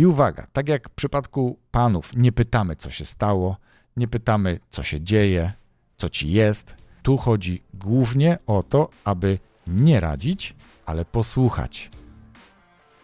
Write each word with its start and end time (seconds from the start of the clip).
I 0.00 0.06
uwaga, 0.06 0.46
tak 0.52 0.68
jak 0.68 0.88
w 0.88 0.92
przypadku 0.92 1.58
panów, 1.70 2.10
nie 2.16 2.32
pytamy, 2.32 2.76
co 2.76 2.90
się 2.90 3.04
stało, 3.04 3.56
nie 3.96 4.08
pytamy, 4.08 4.60
co 4.70 4.82
się 4.82 5.00
dzieje, 5.00 5.52
co 5.96 6.08
ci 6.08 6.32
jest. 6.32 6.74
Tu 7.02 7.16
chodzi 7.16 7.62
głównie 7.74 8.38
o 8.46 8.62
to, 8.62 8.88
aby 9.04 9.38
nie 9.66 10.00
radzić, 10.00 10.54
ale 10.86 11.04
posłuchać. 11.04 11.90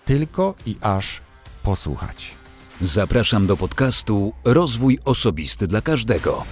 Tylko 0.04 0.54
i 0.66 0.76
aż 0.80 1.20
posłuchać. 1.62 2.34
Zapraszam 2.80 3.46
do 3.46 3.56
podcastu 3.56 4.32
Rozwój 4.44 4.98
Osobisty 5.04 5.66
dla 5.66 5.80
Każdego. 5.80 6.44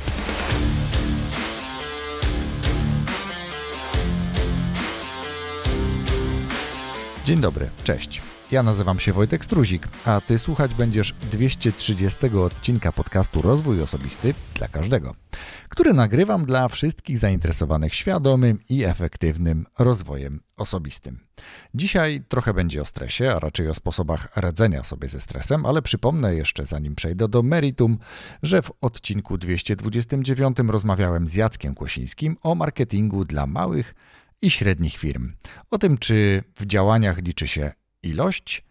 Dzień 7.25 7.41
dobry, 7.41 7.71
cześć. 7.85 8.34
Ja 8.55 8.63
nazywam 8.63 9.01
się 9.01 9.13
Wojtek 9.13 9.45
Struzik, 9.45 9.89
a 10.05 10.21
ty 10.21 10.39
słuchać 10.39 10.75
będziesz 10.75 11.13
230 11.13 12.27
odcinka 12.27 12.93
podcastu 12.93 13.43
Rozwój 13.43 13.83
Osobisty 13.83 14.35
dla 14.55 14.69
Każdego, 14.69 15.15
który 15.69 15.93
nagrywam 15.93 16.47
dla 16.47 16.69
wszystkich 16.69 17.19
zainteresowanych 17.19 17.95
świadomym 17.95 18.59
i 18.69 18.85
efektywnym 18.85 19.67
rozwojem 19.79 20.41
osobistym. 20.57 21.19
Dzisiaj 21.75 22.23
trochę 22.29 22.55
będzie 22.55 22.81
o 22.81 22.85
stresie, 22.85 23.33
a 23.33 23.41
raczej 23.41 23.69
o 23.69 23.75
sposobach 23.75 24.37
radzenia 24.37 24.85
sobie 24.85 25.09
ze 25.09 25.21
stresem, 25.21 25.67
ale 25.67 25.83
przypomnę 25.83 26.35
jeszcze, 26.35 26.67
zanim 26.67 26.95
przejdę 26.95 27.29
do 27.29 27.43
meritum, 27.43 27.99
że 28.43 28.63
w 28.63 28.73
odcinku 28.81 29.39
229 29.39 30.57
rozmawiałem 30.69 31.29
z 31.29 31.35
Jackiem 31.35 31.75
Kłosińskim 31.75 32.37
o 32.43 32.55
marketingu 32.55 33.25
dla 33.25 33.47
małych 33.47 33.95
i 34.43 34.51
średnich 34.51 34.97
firm. 34.97 35.33
O 35.71 35.79
tym, 35.79 35.99
czy 35.99 36.45
w 36.57 36.67
działaniach 36.67 37.19
liczy 37.19 37.47
się 37.47 37.73
ilość 38.05 38.65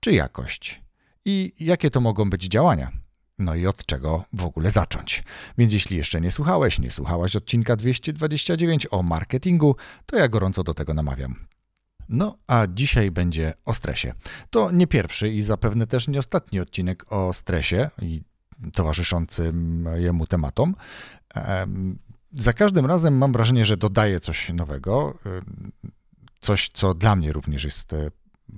czy 0.00 0.12
jakość 0.12 0.82
i 1.24 1.52
jakie 1.60 1.90
to 1.90 2.00
mogą 2.00 2.30
być 2.30 2.44
działania. 2.44 2.92
No 3.38 3.54
i 3.54 3.66
od 3.66 3.86
czego 3.86 4.24
w 4.32 4.44
ogóle 4.44 4.70
zacząć. 4.70 5.24
Więc 5.58 5.72
jeśli 5.72 5.96
jeszcze 5.96 6.20
nie 6.20 6.30
słuchałeś, 6.30 6.78
nie 6.78 6.90
słuchałaś 6.90 7.36
odcinka 7.36 7.76
229 7.76 8.86
o 8.90 9.02
marketingu, 9.02 9.76
to 10.06 10.16
ja 10.16 10.28
gorąco 10.28 10.62
do 10.62 10.74
tego 10.74 10.94
namawiam. 10.94 11.34
No, 12.08 12.38
a 12.46 12.66
dzisiaj 12.74 13.10
będzie 13.10 13.54
o 13.64 13.74
stresie. 13.74 14.14
To 14.50 14.70
nie 14.70 14.86
pierwszy 14.86 15.28
i 15.28 15.42
zapewne 15.42 15.86
też 15.86 16.08
nie 16.08 16.18
ostatni 16.18 16.60
odcinek 16.60 17.12
o 17.12 17.32
stresie 17.32 17.90
i 18.02 18.22
towarzyszącym 18.72 19.88
jemu 19.96 20.26
tematom. 20.26 20.74
Za 22.32 22.52
każdym 22.52 22.86
razem 22.86 23.18
mam 23.18 23.32
wrażenie, 23.32 23.64
że 23.64 23.76
dodaję 23.76 24.20
coś 24.20 24.48
nowego, 24.48 25.18
coś, 26.40 26.70
co 26.72 26.94
dla 26.94 27.16
mnie 27.16 27.32
również 27.32 27.64
jest 27.64 27.94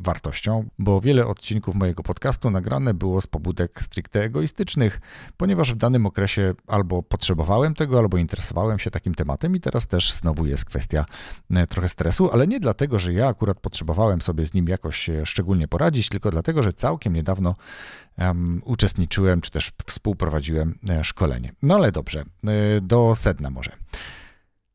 wartością, 0.04 0.68
bo 0.78 1.00
wiele 1.00 1.26
odcinków 1.26 1.74
mojego 1.74 2.02
podcastu 2.02 2.50
nagrane 2.50 2.94
było 2.94 3.20
z 3.20 3.26
pobudek 3.26 3.80
stricte 3.82 4.22
egoistycznych, 4.22 5.00
ponieważ 5.36 5.72
w 5.72 5.76
danym 5.76 6.06
okresie 6.06 6.54
albo 6.66 7.02
potrzebowałem 7.02 7.74
tego, 7.74 7.98
albo 7.98 8.18
interesowałem 8.18 8.78
się 8.78 8.90
takim 8.90 9.14
tematem 9.14 9.56
i 9.56 9.60
teraz 9.60 9.86
też 9.86 10.12
znowu 10.12 10.46
jest 10.46 10.64
kwestia 10.64 11.04
e, 11.50 11.66
trochę 11.66 11.88
stresu, 11.88 12.30
ale 12.32 12.46
nie 12.46 12.60
dlatego, 12.60 12.98
że 12.98 13.12
ja 13.12 13.28
akurat 13.28 13.60
potrzebowałem 13.60 14.20
sobie 14.20 14.46
z 14.46 14.54
nim 14.54 14.68
jakoś 14.68 15.10
szczególnie 15.24 15.68
poradzić, 15.68 16.08
tylko 16.08 16.30
dlatego, 16.30 16.62
że 16.62 16.72
całkiem 16.72 17.12
niedawno 17.12 17.54
um, 18.18 18.62
uczestniczyłem, 18.64 19.40
czy 19.40 19.50
też 19.50 19.72
współprowadziłem 19.86 20.78
e, 20.88 21.04
szkolenie. 21.04 21.52
No 21.62 21.74
ale 21.74 21.92
dobrze, 21.92 22.20
e, 22.20 22.80
do 22.80 23.14
sedna 23.14 23.50
może. 23.50 23.72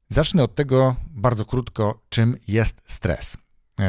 Zacznę 0.10 0.44
od 0.44 0.56
tego 0.56 0.96
bardzo 1.10 1.46
krótko, 1.46 2.00
czym 2.10 2.38
jest 2.48 2.82
stres. 2.86 3.38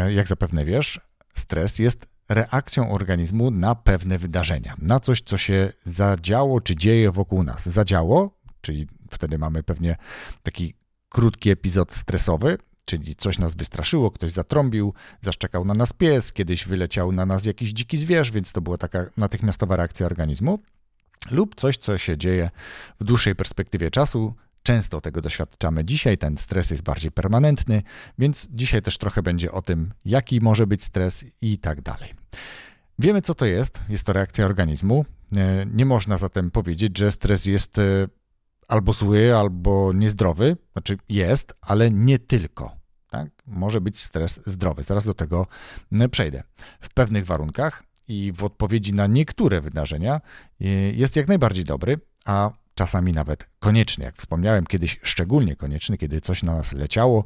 Jak 0.09 0.27
zapewne 0.27 0.65
wiesz, 0.65 1.01
Stres 1.35 1.79
jest 1.79 2.07
reakcją 2.29 2.93
organizmu 2.93 3.51
na 3.51 3.75
pewne 3.75 4.19
wydarzenia, 4.19 4.75
na 4.79 5.01
coś, 5.01 5.21
co 5.21 5.39
się 5.39 5.73
zadziało 5.85 6.61
czy 6.61 6.77
dzieje 6.77 7.11
wokół 7.11 7.43
nas. 7.43 7.69
Zadziało, 7.69 8.39
czyli 8.61 8.87
wtedy 9.11 9.39
mamy 9.39 9.63
pewnie 9.63 9.97
taki 10.43 10.75
krótki 11.09 11.51
epizod 11.51 11.95
stresowy, 11.95 12.59
czyli 12.85 13.17
coś 13.17 13.39
nas 13.39 13.55
wystraszyło, 13.55 14.11
ktoś 14.11 14.33
zatrąbił, 14.33 14.95
zaszczekał 15.21 15.65
na 15.65 15.75
nas 15.75 15.93
pies, 15.93 16.33
kiedyś 16.33 16.65
wyleciał 16.67 17.13
na 17.13 17.27
nas 17.27 17.45
jakiś 17.45 17.73
dziki 17.73 17.99
zwierz, 17.99 18.31
więc 18.31 18.53
to 18.53 18.61
była 18.61 18.79
taka 18.79 19.05
natychmiastowa 19.17 19.77
reakcja 19.77 20.07
organizmu, 20.07 20.59
lub 21.31 21.55
coś, 21.55 21.77
co 21.77 21.99
się 21.99 22.19
dzieje 22.19 22.51
w 23.01 23.05
dłuższej 23.05 23.35
perspektywie 23.35 23.91
czasu, 23.91 24.35
Często 24.63 25.01
tego 25.01 25.21
doświadczamy 25.21 25.85
dzisiaj, 25.85 26.19
ten 26.19 26.39
stres 26.39 26.71
jest 26.71 26.83
bardziej 26.83 27.11
permanentny, 27.11 27.83
więc 28.19 28.49
dzisiaj 28.51 28.83
też 28.83 28.99
trochę 28.99 29.23
będzie 29.23 29.53
o 29.53 29.63
tym, 29.63 29.93
jaki 30.05 30.41
może 30.41 30.67
być 30.67 30.85
stres 30.85 31.25
i 31.43 31.59
tak 31.59 31.83
dalej. 31.83 32.15
Wiemy, 32.99 33.23
co 33.23 33.35
to 33.35 33.47
jest. 33.47 33.81
Jest 33.89 34.07
to 34.07 34.13
reakcja 34.13 34.45
organizmu. 34.45 35.05
E, 35.37 35.67
nie 35.67 35.85
można 35.85 36.19
zatem 36.19 36.51
powiedzieć, 36.51 36.99
że 36.99 37.13
stres 37.13 37.47
jest 37.47 37.79
e, 37.79 37.83
albo 38.69 38.93
zły, 38.93 39.37
albo 39.37 39.93
niezdrowy. 39.93 40.57
Znaczy 40.73 40.99
jest, 41.09 41.55
ale 41.61 41.91
nie 41.91 42.19
tylko. 42.19 42.77
Tak? 43.11 43.29
Może 43.47 43.81
być 43.81 43.99
stres 43.99 44.41
zdrowy. 44.47 44.83
Zaraz 44.83 45.05
do 45.05 45.15
tego 45.15 45.47
e, 45.93 46.09
przejdę. 46.09 46.43
W 46.81 46.95
pewnych 46.95 47.27
warunkach 47.27 47.85
i 48.09 48.33
w 48.33 48.45
odpowiedzi 48.45 48.95
na 48.95 49.07
niektóre 49.07 49.61
wydarzenia 49.61 50.21
jest 50.93 51.17
jak 51.17 51.29
najbardziej 51.29 51.65
dobry, 51.65 52.01
a 52.25 52.51
czasami 52.79 53.13
nawet 53.13 53.47
konieczny. 53.59 54.05
Jak 54.05 54.17
wspomniałem, 54.17 54.67
kiedyś 54.67 55.01
szczególnie 55.03 55.57
konieczny, 55.57 55.99
kiedy 55.99 56.21
coś 56.21 56.43
na 56.43 56.55
nas 56.55 56.73
leciało, 56.73 57.25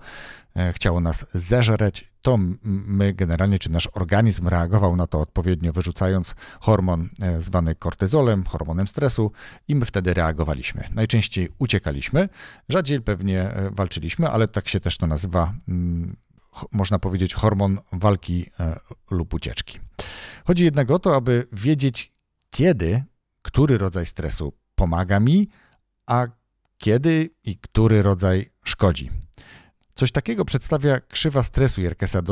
e, 0.57 0.73
chciało 0.73 1.01
nas 1.01 1.27
zeżreć, 1.35 2.13
to 2.23 2.39
my 2.63 3.13
generalnie, 3.13 3.59
czy 3.59 3.71
nasz 3.71 3.89
organizm 3.93 4.49
reagował 4.49 4.97
na 4.97 5.07
to 5.07 5.21
odpowiednio, 5.21 5.73
wyrzucając 5.73 6.35
hormon 6.61 7.09
e, 7.23 7.43
zwany 7.43 7.75
kortyzolem, 7.75 8.45
hormonem 8.45 8.87
stresu, 8.87 9.33
i 9.69 9.75
my 9.75 9.87
wtedy 9.87 10.15
reagowaliśmy. 10.15 10.89
Najczęściej 10.95 11.49
uciekaliśmy, 11.59 12.29
rzadziej 12.69 13.01
pewnie 13.01 13.41
e, 13.43 13.71
walczyliśmy, 13.71 14.29
ale 14.29 14.49
tak 14.49 14.69
się 14.69 14.81
też 14.81 14.97
to 14.97 15.07
nazywa 15.07 15.55
można 16.73 16.99
powiedzieć, 16.99 17.35
hormon 17.35 17.79
walki 17.93 18.47
lub 19.11 19.35
ucieczki. 19.35 19.79
Chodzi 20.45 20.65
jednak 20.65 20.91
o 20.91 20.99
to, 20.99 21.17
aby 21.17 21.47
wiedzieć, 21.53 22.13
kiedy, 22.51 23.05
który 23.43 23.79
rodzaj 23.79 24.07
stresu 24.07 24.53
pomaga 24.83 25.21
mi, 25.21 25.49
a 26.07 26.27
kiedy 26.79 27.31
i 27.45 27.57
który 27.57 28.03
rodzaj 28.03 28.51
szkodzi. 28.65 29.11
Coś 29.95 30.13
takiego 30.13 30.45
przedstawia 30.45 31.01
krzywa 31.01 31.43
stresu 31.43 31.83
Jerkesa 31.83 32.23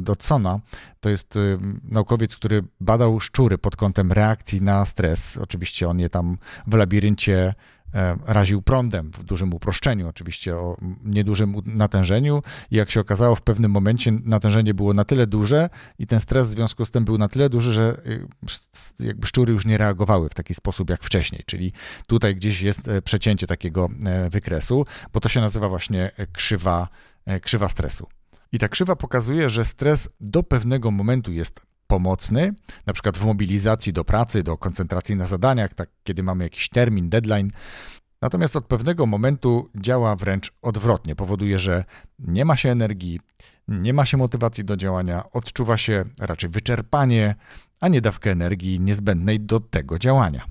Dodsona. 0.00 0.60
To 1.00 1.08
jest 1.08 1.36
y, 1.36 1.58
naukowiec, 1.84 2.36
który 2.36 2.62
badał 2.80 3.20
szczury 3.20 3.58
pod 3.58 3.76
kątem 3.76 4.12
reakcji 4.12 4.62
na 4.62 4.84
stres. 4.84 5.36
Oczywiście 5.36 5.88
on 5.88 6.00
je 6.00 6.08
tam 6.08 6.38
w 6.66 6.74
labiryncie 6.74 7.54
raził 8.26 8.62
prądem 8.62 9.10
w 9.10 9.24
dużym 9.24 9.54
uproszczeniu, 9.54 10.08
oczywiście 10.08 10.56
o 10.56 10.76
niedużym 11.04 11.54
natężeniu. 11.66 12.42
I 12.70 12.76
jak 12.76 12.90
się 12.90 13.00
okazało, 13.00 13.36
w 13.36 13.42
pewnym 13.42 13.70
momencie 13.70 14.12
natężenie 14.24 14.74
było 14.74 14.94
na 14.94 15.04
tyle 15.04 15.26
duże 15.26 15.70
i 15.98 16.06
ten 16.06 16.20
stres 16.20 16.48
w 16.48 16.50
związku 16.50 16.84
z 16.84 16.90
tym 16.90 17.04
był 17.04 17.18
na 17.18 17.28
tyle 17.28 17.48
duży, 17.48 17.72
że 17.72 18.00
y, 18.06 18.26
jakby 18.98 19.26
szczury 19.26 19.52
już 19.52 19.66
nie 19.66 19.78
reagowały 19.78 20.28
w 20.28 20.34
taki 20.34 20.54
sposób 20.54 20.90
jak 20.90 21.02
wcześniej. 21.02 21.42
Czyli 21.46 21.72
tutaj 22.06 22.36
gdzieś 22.36 22.62
jest 22.62 22.88
e, 22.88 23.02
przecięcie 23.02 23.46
takiego 23.46 23.88
e, 24.04 24.30
wykresu, 24.30 24.86
bo 25.12 25.20
to 25.20 25.28
się 25.28 25.40
nazywa 25.40 25.68
właśnie 25.68 26.10
krzywa, 26.32 26.88
krzywa 27.42 27.68
stresu. 27.68 28.06
I 28.52 28.58
ta 28.58 28.68
krzywa 28.68 28.96
pokazuje, 28.96 29.50
że 29.50 29.64
stres 29.64 30.08
do 30.20 30.42
pewnego 30.42 30.90
momentu 30.90 31.32
jest 31.32 31.60
pomocny, 31.86 32.54
na 32.86 32.92
przykład 32.92 33.18
w 33.18 33.24
mobilizacji 33.24 33.92
do 33.92 34.04
pracy, 34.04 34.42
do 34.42 34.56
koncentracji 34.56 35.16
na 35.16 35.26
zadaniach, 35.26 35.74
tak, 35.74 35.88
kiedy 36.04 36.22
mamy 36.22 36.44
jakiś 36.44 36.68
termin, 36.68 37.08
deadline. 37.08 37.50
Natomiast 38.22 38.56
od 38.56 38.66
pewnego 38.66 39.06
momentu 39.06 39.70
działa 39.74 40.16
wręcz 40.16 40.52
odwrotnie. 40.62 41.16
Powoduje, 41.16 41.58
że 41.58 41.84
nie 42.18 42.44
ma 42.44 42.56
się 42.56 42.68
energii, 42.70 43.20
nie 43.68 43.92
ma 43.92 44.06
się 44.06 44.16
motywacji 44.16 44.64
do 44.64 44.76
działania, 44.76 45.24
odczuwa 45.32 45.76
się 45.76 46.04
raczej 46.20 46.50
wyczerpanie, 46.50 47.34
a 47.80 47.88
nie 47.88 48.00
dawkę 48.00 48.30
energii 48.30 48.80
niezbędnej 48.80 49.40
do 49.40 49.60
tego 49.60 49.98
działania. 49.98 50.44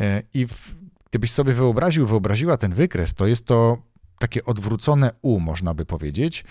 E, 0.00 0.22
I 0.34 0.46
w, 0.46 0.74
gdybyś 1.10 1.30
sobie 1.30 1.52
wyobraził, 1.52 2.06
wyobraziła 2.06 2.56
ten 2.56 2.74
wykres, 2.74 3.14
to 3.14 3.26
jest 3.26 3.46
to 3.46 3.78
takie 4.18 4.44
odwrócone 4.44 5.10
U, 5.22 5.40
można 5.40 5.74
by 5.74 5.84
powiedzieć, 5.84 6.44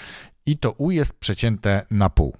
i 0.45 0.57
to 0.57 0.71
U 0.71 0.91
jest 0.91 1.13
przecięte 1.13 1.85
na 1.91 2.09
pół. 2.09 2.37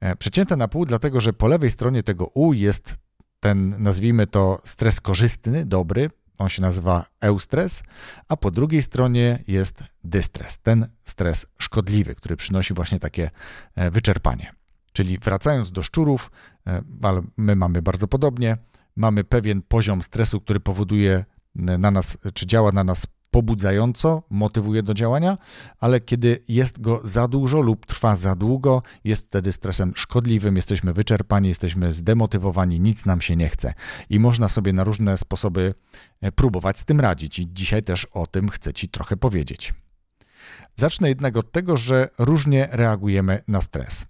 E, 0.00 0.16
przecięte 0.16 0.56
na 0.56 0.68
pół, 0.68 0.86
dlatego 0.86 1.20
że 1.20 1.32
po 1.32 1.48
lewej 1.48 1.70
stronie 1.70 2.02
tego 2.02 2.26
U 2.26 2.52
jest 2.52 2.96
ten, 3.40 3.82
nazwijmy 3.82 4.26
to, 4.26 4.60
stres 4.64 5.00
korzystny, 5.00 5.66
dobry, 5.66 6.10
on 6.38 6.48
się 6.48 6.62
nazywa 6.62 7.06
eustres, 7.20 7.82
a 8.28 8.36
po 8.36 8.50
drugiej 8.50 8.82
stronie 8.82 9.44
jest 9.46 9.84
dystres, 10.04 10.58
ten 10.58 10.88
stres 11.04 11.46
szkodliwy, 11.58 12.14
który 12.14 12.36
przynosi 12.36 12.74
właśnie 12.74 13.00
takie 13.00 13.30
e, 13.74 13.90
wyczerpanie. 13.90 14.52
Czyli 14.92 15.18
wracając 15.18 15.70
do 15.70 15.82
szczurów, 15.82 16.30
e, 16.66 16.82
ale 17.02 17.22
my 17.36 17.56
mamy 17.56 17.82
bardzo 17.82 18.08
podobnie, 18.08 18.56
mamy 18.96 19.24
pewien 19.24 19.62
poziom 19.62 20.02
stresu, 20.02 20.40
który 20.40 20.60
powoduje 20.60 21.24
na 21.54 21.90
nas, 21.90 22.18
czy 22.34 22.46
działa 22.46 22.72
na 22.72 22.84
nas 22.84 23.06
pobudzająco, 23.30 24.22
motywuje 24.30 24.82
do 24.82 24.94
działania, 24.94 25.38
ale 25.80 26.00
kiedy 26.00 26.44
jest 26.48 26.80
go 26.80 27.00
za 27.04 27.28
dużo 27.28 27.60
lub 27.60 27.86
trwa 27.86 28.16
za 28.16 28.34
długo, 28.34 28.82
jest 29.04 29.26
wtedy 29.26 29.52
stresem 29.52 29.92
szkodliwym, 29.96 30.56
jesteśmy 30.56 30.92
wyczerpani, 30.92 31.48
jesteśmy 31.48 31.92
zdemotywowani, 31.92 32.80
nic 32.80 33.06
nam 33.06 33.20
się 33.20 33.36
nie 33.36 33.48
chce. 33.48 33.74
I 34.10 34.20
można 34.20 34.48
sobie 34.48 34.72
na 34.72 34.84
różne 34.84 35.18
sposoby 35.18 35.74
e, 36.20 36.32
próbować 36.32 36.78
z 36.78 36.84
tym 36.84 37.00
radzić. 37.00 37.38
I 37.38 37.52
dzisiaj 37.52 37.82
też 37.82 38.04
o 38.04 38.26
tym 38.26 38.48
chcę 38.48 38.72
Ci 38.72 38.88
trochę 38.88 39.16
powiedzieć. 39.16 39.74
Zacznę 40.76 41.08
jednak 41.08 41.36
od 41.36 41.52
tego, 41.52 41.76
że 41.76 42.08
różnie 42.18 42.68
reagujemy 42.70 43.42
na 43.48 43.60
stres. 43.60 44.06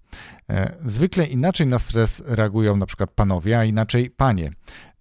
E, 0.51 0.77
zwykle 0.85 1.27
inaczej 1.27 1.67
na 1.67 1.79
stres 1.79 2.23
reagują 2.27 2.77
na 2.77 2.87
przykład 2.87 3.11
panowie, 3.11 3.59
a 3.59 3.65
inaczej 3.65 4.11
panie. 4.11 4.53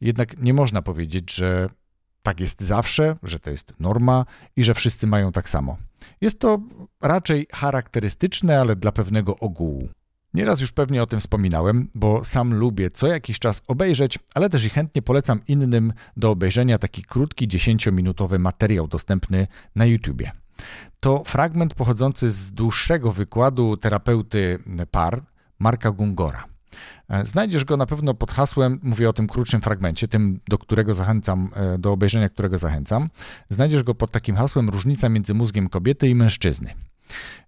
Jednak 0.01 0.37
nie 0.37 0.53
można 0.53 0.81
powiedzieć, 0.81 1.35
że 1.35 1.69
tak 2.27 2.39
jest 2.39 2.61
zawsze, 2.61 3.15
że 3.23 3.39
to 3.39 3.49
jest 3.49 3.73
norma 3.79 4.25
i 4.55 4.63
że 4.63 4.73
wszyscy 4.73 5.07
mają 5.07 5.31
tak 5.31 5.49
samo. 5.49 5.77
Jest 6.21 6.39
to 6.39 6.59
raczej 7.01 7.47
charakterystyczne, 7.53 8.59
ale 8.59 8.75
dla 8.75 8.91
pewnego 8.91 9.37
ogółu. 9.39 9.89
Nieraz 10.33 10.61
już 10.61 10.71
pewnie 10.71 11.03
o 11.03 11.07
tym 11.07 11.19
wspominałem, 11.19 11.89
bo 11.95 12.23
sam 12.23 12.53
lubię 12.53 12.91
co 12.91 13.07
jakiś 13.07 13.39
czas 13.39 13.61
obejrzeć, 13.67 14.19
ale 14.35 14.49
też 14.49 14.65
i 14.65 14.69
chętnie 14.69 15.01
polecam 15.01 15.41
innym 15.47 15.93
do 16.17 16.31
obejrzenia 16.31 16.77
taki 16.77 17.01
krótki 17.01 17.47
10-minutowy 17.47 18.39
materiał 18.39 18.87
dostępny 18.87 19.47
na 19.75 19.85
YouTubie. 19.85 20.31
To 20.99 21.23
fragment 21.25 21.73
pochodzący 21.73 22.31
z 22.31 22.51
dłuższego 22.51 23.11
wykładu 23.11 23.77
terapeuty 23.77 24.59
par 24.91 25.23
Marka 25.59 25.91
Gungora. 25.91 26.56
E, 27.09 27.25
znajdziesz 27.25 27.65
go 27.65 27.77
na 27.77 27.85
pewno 27.85 28.13
pod 28.13 28.31
hasłem, 28.31 28.79
mówię 28.83 29.09
o 29.09 29.13
tym 29.13 29.27
krótszym 29.27 29.61
fragmencie, 29.61 30.07
tym, 30.07 30.39
do 30.47 30.57
którego 30.57 30.95
zachęcam, 30.95 31.49
e, 31.55 31.77
do 31.77 31.91
obejrzenia 31.91 32.29
którego 32.29 32.57
zachęcam. 32.57 33.07
Znajdziesz 33.49 33.83
go 33.83 33.95
pod 33.95 34.11
takim 34.11 34.35
hasłem 34.35 34.69
Różnica 34.69 35.09
między 35.09 35.33
mózgiem 35.33 35.69
kobiety 35.69 36.09
i 36.09 36.15
mężczyzny. 36.15 36.73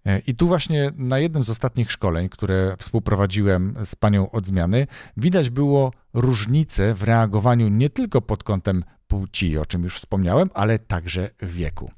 E, 0.06 0.20
I 0.20 0.36
tu 0.36 0.48
właśnie 0.48 0.92
na 0.98 1.20
jednym 1.20 1.44
z 1.44 1.50
ostatnich 1.50 1.92
szkoleń, 1.92 2.30
które 2.30 2.76
współprowadziłem 2.78 3.76
z 3.84 3.96
panią 3.96 4.32
od 4.32 4.48
zmiany, 4.48 4.88
widać 5.18 5.50
było 5.50 5.94
różnicę 6.14 6.94
w 6.94 7.04
reagowaniu 7.04 7.68
nie 7.68 7.90
tylko 7.90 8.22
pod 8.22 8.44
kątem 8.44 8.84
płci, 9.08 9.58
o 9.58 9.66
czym 9.66 9.84
już 9.84 9.96
wspomniałem, 9.96 10.50
ale 10.54 10.80
także 10.80 11.30
wieku. 11.42 11.92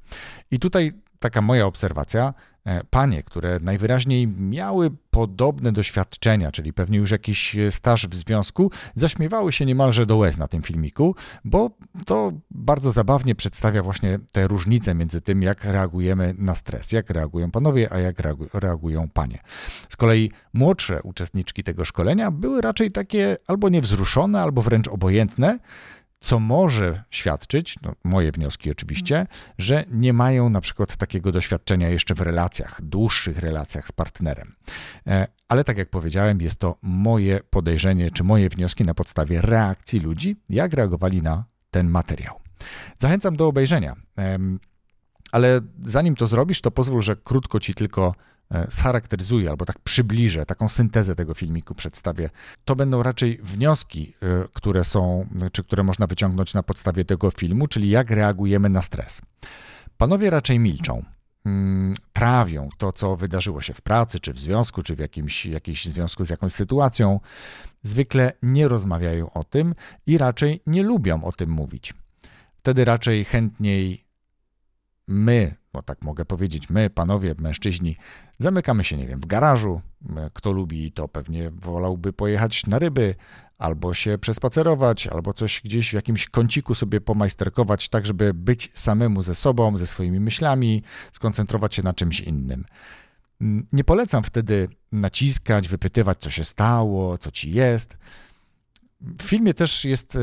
I 0.52 0.60
tutaj 0.60 0.94
taka 1.22 1.42
moja 1.42 1.66
obserwacja, 1.66 2.34
e, 2.66 2.84
panie, 2.84 3.24
które 3.24 3.60
najwyraźniej 3.60 4.28
miały 4.28 4.92
podobne 5.12 5.72
doświadczenia, 5.72 6.52
czyli 6.52 6.74
pewnie 6.74 6.98
już 6.98 7.12
jakiś 7.12 7.56
staż 7.70 8.08
w 8.08 8.16
związku, 8.16 8.72
zaśmiewały 8.96 9.52
się 9.52 9.66
niemalże 9.66 10.06
do 10.06 10.18
łez 10.18 10.38
na 10.38 10.48
tym 10.48 10.62
filmiku, 10.62 11.16
bo 11.46 11.70
to 12.06 12.32
bardzo 12.52 12.92
zabawnie 12.92 13.36
przedstawia 13.36 13.84
właśnie 13.84 14.20
te 14.32 14.48
różnice 14.48 14.96
między 14.96 15.22
tym, 15.22 15.42
jak 15.42 15.64
reagujemy 15.64 16.36
na 16.38 16.56
stres, 16.56 16.92
jak 16.92 17.10
reagują 17.10 17.52
panowie, 17.52 17.94
a 17.94 18.00
jak 18.00 18.18
reagują 18.54 19.10
panie. 19.10 19.40
Z 19.90 19.96
kolei 19.96 20.32
młodsze 20.54 21.02
uczestniczki 21.04 21.64
tego 21.64 21.86
szkolenia 21.86 22.32
były 22.32 22.62
raczej 22.62 22.92
takie 22.92 23.38
albo 23.48 23.70
niewzruszone, 23.70 24.42
albo 24.42 24.62
wręcz 24.62 24.88
obojętne, 24.88 25.60
co 26.22 26.40
może 26.40 27.04
świadczyć, 27.10 27.76
no 27.82 27.94
moje 28.04 28.32
wnioski 28.32 28.72
oczywiście, 28.72 29.28
że 29.58 29.86
nie 29.92 30.14
mają 30.14 30.50
na 30.50 30.62
przykład 30.62 30.98
takiego 30.98 31.32
doświadczenia 31.32 31.90
jeszcze 31.90 32.16
w 32.16 32.22
relacjach, 32.22 32.82
dłuższych 32.82 33.40
relacjach 33.40 33.88
z 33.88 33.92
partnerem. 33.92 34.56
E, 35.08 35.28
ale 35.48 35.64
tak 35.64 35.78
jak 35.78 35.90
powiedziałem, 35.90 36.42
jest 36.42 36.60
to 36.60 36.76
moje 36.82 37.40
podejrzenie, 37.50 38.12
czy 38.12 38.24
moje 38.24 38.50
wnioski 38.50 38.84
na 38.84 38.94
podstawie 38.94 39.42
reakcji 39.42 40.00
ludzi, 40.00 40.36
jak 40.50 40.74
reagowali 40.74 41.22
na 41.22 41.46
ten 41.72 41.88
materiał. 41.88 42.40
Zachęcam 42.98 43.36
do 43.36 43.48
obejrzenia. 43.48 43.96
Ale 45.32 45.62
zanim 45.80 46.16
to 46.16 46.28
zrobisz, 46.28 46.62
to 46.62 46.72
pozwól, 46.72 47.02
że 47.02 47.16
krótko 47.16 47.60
ci 47.60 47.74
tylko 47.74 48.16
scharakteryzuję 48.70 49.50
albo 49.50 49.66
tak 49.66 49.80
przybliżę, 49.80 50.46
taką 50.46 50.70
syntezę 50.70 51.16
tego 51.16 51.34
filmiku 51.34 51.76
przedstawię, 51.76 52.30
to 52.66 52.76
będą 52.76 53.04
raczej 53.04 53.40
wnioski, 53.44 54.14
e, 54.22 54.48
które 54.54 54.84
są, 54.84 55.28
czy 55.52 55.64
które 55.64 55.84
można 55.84 56.08
wyciągnąć 56.08 56.54
na 56.54 56.64
podstawie 56.64 57.06
tego 57.06 57.32
filmu, 57.32 57.68
czyli 57.68 57.90
jak 57.90 58.10
reagujemy 58.10 58.70
na 58.70 58.82
stres. 58.82 59.22
Panowie 59.98 60.30
raczej 60.30 60.60
milczą, 60.60 61.04
mm, 61.46 61.94
trawią 62.14 62.70
to, 62.78 62.92
co 62.92 63.16
wydarzyło 63.16 63.62
się 63.62 63.74
w 63.74 63.82
pracy, 63.82 64.20
czy 64.20 64.34
w 64.34 64.40
związku, 64.40 64.82
czy 64.82 64.96
w 64.96 65.00
jakimś, 65.00 65.46
jakimś 65.46 65.86
związku 65.86 66.26
z 66.26 66.30
jakąś 66.30 66.54
sytuacją. 66.54 67.20
Zwykle 67.84 68.34
nie 68.44 68.68
rozmawiają 68.68 69.34
o 69.34 69.44
tym 69.44 69.76
i 70.06 70.18
raczej 70.18 70.62
nie 70.68 70.84
lubią 70.84 71.24
o 71.24 71.32
tym 71.32 71.50
mówić. 71.50 71.94
Wtedy 72.58 72.86
raczej 72.86 73.26
chętniej 73.26 74.06
my, 75.12 75.56
bo 75.74 75.82
tak 75.82 76.02
mogę 76.02 76.26
powiedzieć, 76.26 76.70
my, 76.70 76.90
panowie, 76.90 77.36
mężczyźni, 77.38 77.98
zamykamy 78.38 78.84
się, 78.84 78.98
nie 78.98 79.08
wiem, 79.08 79.20
w 79.20 79.26
garażu. 79.26 79.82
Kto 80.34 80.52
lubi, 80.52 80.92
to 80.92 81.08
pewnie 81.08 81.50
wolałby 81.50 82.14
pojechać 82.14 82.66
na 82.68 82.80
ryby, 82.80 83.16
albo 83.58 83.94
się 83.94 84.18
przespacerować, 84.18 85.08
albo 85.08 85.34
coś 85.34 85.62
gdzieś 85.62 85.90
w 85.90 85.94
jakimś 85.94 86.30
kąciku 86.30 86.76
sobie 86.76 87.02
pomajsterkować, 87.02 87.90
tak 87.90 88.06
żeby 88.06 88.34
być 88.34 88.72
samemu 88.74 89.24
ze 89.24 89.36
sobą, 89.36 89.78
ze 89.78 89.88
swoimi 89.88 90.20
myślami, 90.20 90.84
skoncentrować 91.12 91.76
się 91.76 91.84
na 91.84 91.94
czymś 91.94 92.20
innym. 92.20 92.66
Nie 93.74 93.84
polecam 93.84 94.24
wtedy 94.24 94.68
naciskać, 94.92 95.68
wypytywać, 95.68 96.18
co 96.20 96.30
się 96.30 96.44
stało, 96.44 97.18
co 97.18 97.32
ci 97.32 97.52
jest. 97.52 97.98
W 99.02 99.24
filmie 99.24 99.54
też 99.54 99.86
jest 99.86 100.18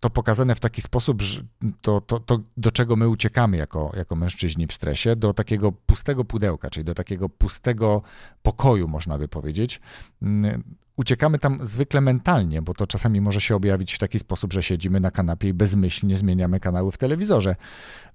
to 0.00 0.10
pokazane 0.10 0.54
w 0.54 0.60
taki 0.60 0.82
sposób, 0.82 1.22
że 1.22 1.42
to, 1.82 2.00
to, 2.00 2.20
to, 2.20 2.40
do 2.56 2.70
czego 2.70 2.96
my 2.96 3.08
uciekamy 3.08 3.56
jako, 3.56 3.92
jako 3.96 4.16
mężczyźni 4.16 4.66
w 4.66 4.72
stresie, 4.72 5.16
do 5.16 5.34
takiego 5.34 5.72
pustego 5.72 6.24
pudełka, 6.24 6.70
czyli 6.70 6.84
do 6.84 6.94
takiego 6.94 7.28
pustego 7.28 8.02
pokoju, 8.42 8.88
można 8.88 9.18
by 9.18 9.28
powiedzieć. 9.28 9.80
Mm, 10.22 10.62
uciekamy 10.96 11.38
tam 11.38 11.56
zwykle 11.62 12.00
mentalnie, 12.00 12.62
bo 12.62 12.74
to 12.74 12.86
czasami 12.86 13.20
może 13.20 13.40
się 13.40 13.56
objawić 13.56 13.94
w 13.94 13.98
taki 13.98 14.18
sposób, 14.18 14.52
że 14.52 14.62
siedzimy 14.62 15.00
na 15.00 15.10
kanapie 15.10 15.48
i 15.48 15.54
bezmyślnie 15.54 16.16
zmieniamy 16.16 16.60
kanały 16.60 16.92
w 16.92 16.98
telewizorze 16.98 17.56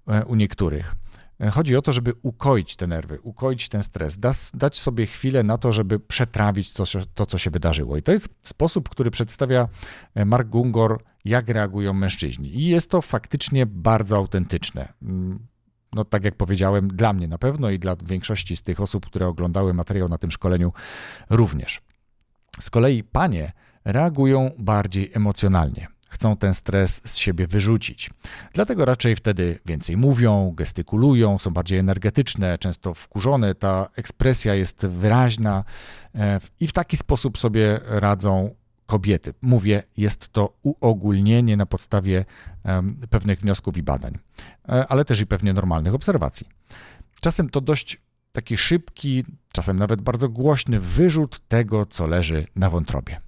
e, 0.08 0.26
u 0.26 0.36
niektórych. 0.36 0.96
E, 1.40 1.52
chodzi 1.52 1.76
o 1.76 1.82
to, 1.82 1.94
żeby 1.94 2.14
ukoić 2.22 2.76
te 2.76 2.88
nerwy, 2.88 3.20
ukoić 3.22 3.70
ten 3.70 3.84
stres, 3.84 4.20
dać 4.54 4.80
sobie 4.80 5.06
chwilę 5.06 5.44
na 5.44 5.58
to, 5.58 5.74
żeby 5.74 6.00
przetrawić 6.00 6.74
to, 6.74 6.84
to, 7.14 7.26
co 7.26 7.38
się 7.38 7.52
wydarzyło. 7.52 7.98
I 7.98 8.02
to 8.02 8.12
jest 8.12 8.30
sposób, 8.42 8.90
który 8.90 9.12
przedstawia 9.12 9.68
e, 10.16 10.26
Mark 10.26 10.48
Gungor, 10.48 11.04
jak 11.26 11.50
reagują 11.50 11.94
mężczyźni. 11.94 12.56
I 12.60 12.66
jest 12.66 12.90
to 12.90 13.02
faktycznie 13.02 13.66
bardzo 13.66 14.16
autentyczne. 14.16 14.94
Mm, 15.02 15.40
no, 15.94 16.06
tak 16.06 16.24
jak 16.24 16.36
powiedziałem, 16.36 16.88
dla 16.88 17.14
mnie 17.14 17.28
na 17.28 17.38
pewno 17.38 17.70
i 17.70 17.80
dla 17.80 17.96
większości 17.96 18.58
z 18.58 18.62
tych 18.62 18.82
osób, 18.82 19.06
które 19.06 19.28
oglądały 19.28 19.74
materiał 19.74 20.10
na 20.10 20.18
tym 20.18 20.32
szkoleniu 20.32 20.74
również. 21.30 21.82
Z 22.60 22.70
kolei 22.70 23.04
panie 23.04 23.52
reagują 23.86 24.52
bardziej 24.58 25.12
emocjonalnie 25.14 25.93
chcą 26.14 26.38
ten 26.38 26.54
stres 26.54 27.02
z 27.06 27.18
siebie 27.18 27.48
wyrzucić. 27.48 28.10
Dlatego 28.54 28.86
raczej 28.86 29.16
wtedy 29.16 29.60
więcej 29.66 29.98
mówią, 29.98 30.54
gestykulują, 30.56 31.40
są 31.40 31.52
bardziej 31.52 31.80
energetyczne, 31.80 32.58
często 32.58 32.94
wkurzone. 32.94 33.56
Ta 33.56 33.90
ekspresja 33.96 34.56
jest 34.56 34.86
wyraźna 34.86 35.64
e, 36.16 36.40
i 36.60 36.68
w 36.68 36.74
taki 36.74 36.98
sposób 36.98 37.38
sobie 37.38 37.80
radzą 37.86 38.56
kobiety. 38.86 39.34
Mówię, 39.42 39.84
jest 39.98 40.28
to 40.28 40.54
uogólnienie 40.64 41.58
na 41.58 41.66
podstawie 41.66 42.26
pewnych 43.10 43.40
wniosków 43.40 43.78
i 43.78 43.84
badań, 43.84 44.18
e, 44.70 44.88
ale 44.88 45.06
też 45.06 45.20
i 45.22 45.28
pewnie 45.28 45.54
normalnych 45.54 45.94
obserwacji. 45.94 46.48
Czasem 47.22 47.50
to 47.50 47.62
dość 47.62 48.02
taki 48.32 48.58
szybki, 48.58 49.24
czasem 49.52 49.80
nawet 49.80 50.02
bardzo 50.02 50.30
głośny 50.30 50.80
wyrzut 50.80 51.42
tego, 51.48 51.86
co 51.86 52.08
leży 52.08 52.48
na 52.56 52.70
wątrobie. 52.70 53.22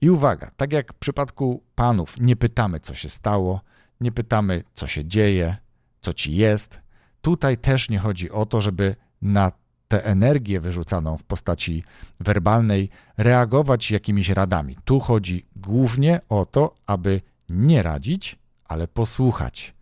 I 0.00 0.10
uwaga, 0.10 0.50
tak 0.56 0.72
jak 0.72 0.92
w 0.92 0.98
przypadku 0.98 1.62
panów, 1.74 2.20
nie 2.20 2.36
pytamy, 2.36 2.80
co 2.80 2.94
się 2.94 3.08
stało, 3.08 3.60
nie 4.00 4.12
pytamy, 4.12 4.64
co 4.74 4.86
się 4.86 5.04
dzieje, 5.04 5.56
co 6.00 6.14
ci 6.14 6.36
jest. 6.36 6.80
Tutaj 7.22 7.56
też 7.56 7.90
nie 7.90 7.98
chodzi 7.98 8.30
o 8.30 8.46
to, 8.46 8.60
żeby 8.60 8.96
na 9.22 9.52
tę 9.88 10.04
energię 10.04 10.60
wyrzucaną 10.60 11.16
w 11.16 11.22
postaci 11.22 11.84
werbalnej 12.20 12.90
reagować 13.16 13.90
jakimiś 13.90 14.28
radami. 14.28 14.76
Tu 14.84 15.00
chodzi 15.00 15.46
głównie 15.56 16.20
o 16.28 16.46
to, 16.46 16.74
aby 16.86 17.20
nie 17.48 17.82
radzić, 17.82 18.38
ale 18.64 18.88
posłuchać. 18.88 19.74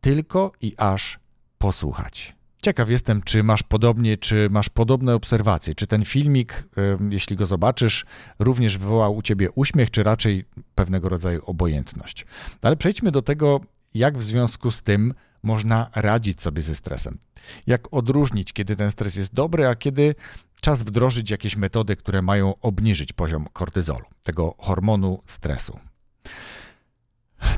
Tylko 0.00 0.52
i 0.60 0.74
aż 0.76 1.18
posłuchać. 1.58 2.37
Ciekaw 2.62 2.88
jestem, 2.88 3.22
czy 3.22 3.42
masz 3.42 3.62
podobnie, 3.62 4.16
czy 4.16 4.48
masz 4.50 4.68
podobne 4.68 5.14
obserwacje. 5.14 5.74
Czy 5.74 5.86
ten 5.86 6.04
filmik, 6.04 6.68
jeśli 7.10 7.36
go 7.36 7.46
zobaczysz, 7.46 8.06
również 8.38 8.78
wywołał 8.78 9.16
u 9.16 9.22
ciebie 9.22 9.50
uśmiech, 9.50 9.90
czy 9.90 10.02
raczej 10.02 10.44
pewnego 10.74 11.08
rodzaju 11.08 11.42
obojętność. 11.46 12.26
Ale 12.62 12.76
przejdźmy 12.76 13.10
do 13.10 13.22
tego, 13.22 13.60
jak 13.94 14.18
w 14.18 14.22
związku 14.22 14.70
z 14.70 14.82
tym 14.82 15.14
można 15.42 15.90
radzić 15.94 16.42
sobie 16.42 16.62
ze 16.62 16.74
stresem. 16.74 17.18
Jak 17.66 17.94
odróżnić, 17.94 18.52
kiedy 18.52 18.76
ten 18.76 18.90
stres 18.90 19.16
jest 19.16 19.34
dobry, 19.34 19.66
a 19.66 19.74
kiedy 19.74 20.14
czas 20.60 20.82
wdrożyć 20.82 21.30
jakieś 21.30 21.56
metody, 21.56 21.96
które 21.96 22.22
mają 22.22 22.54
obniżyć 22.60 23.12
poziom 23.12 23.46
kortyzolu, 23.52 24.04
tego 24.24 24.54
hormonu 24.58 25.20
stresu. 25.26 25.78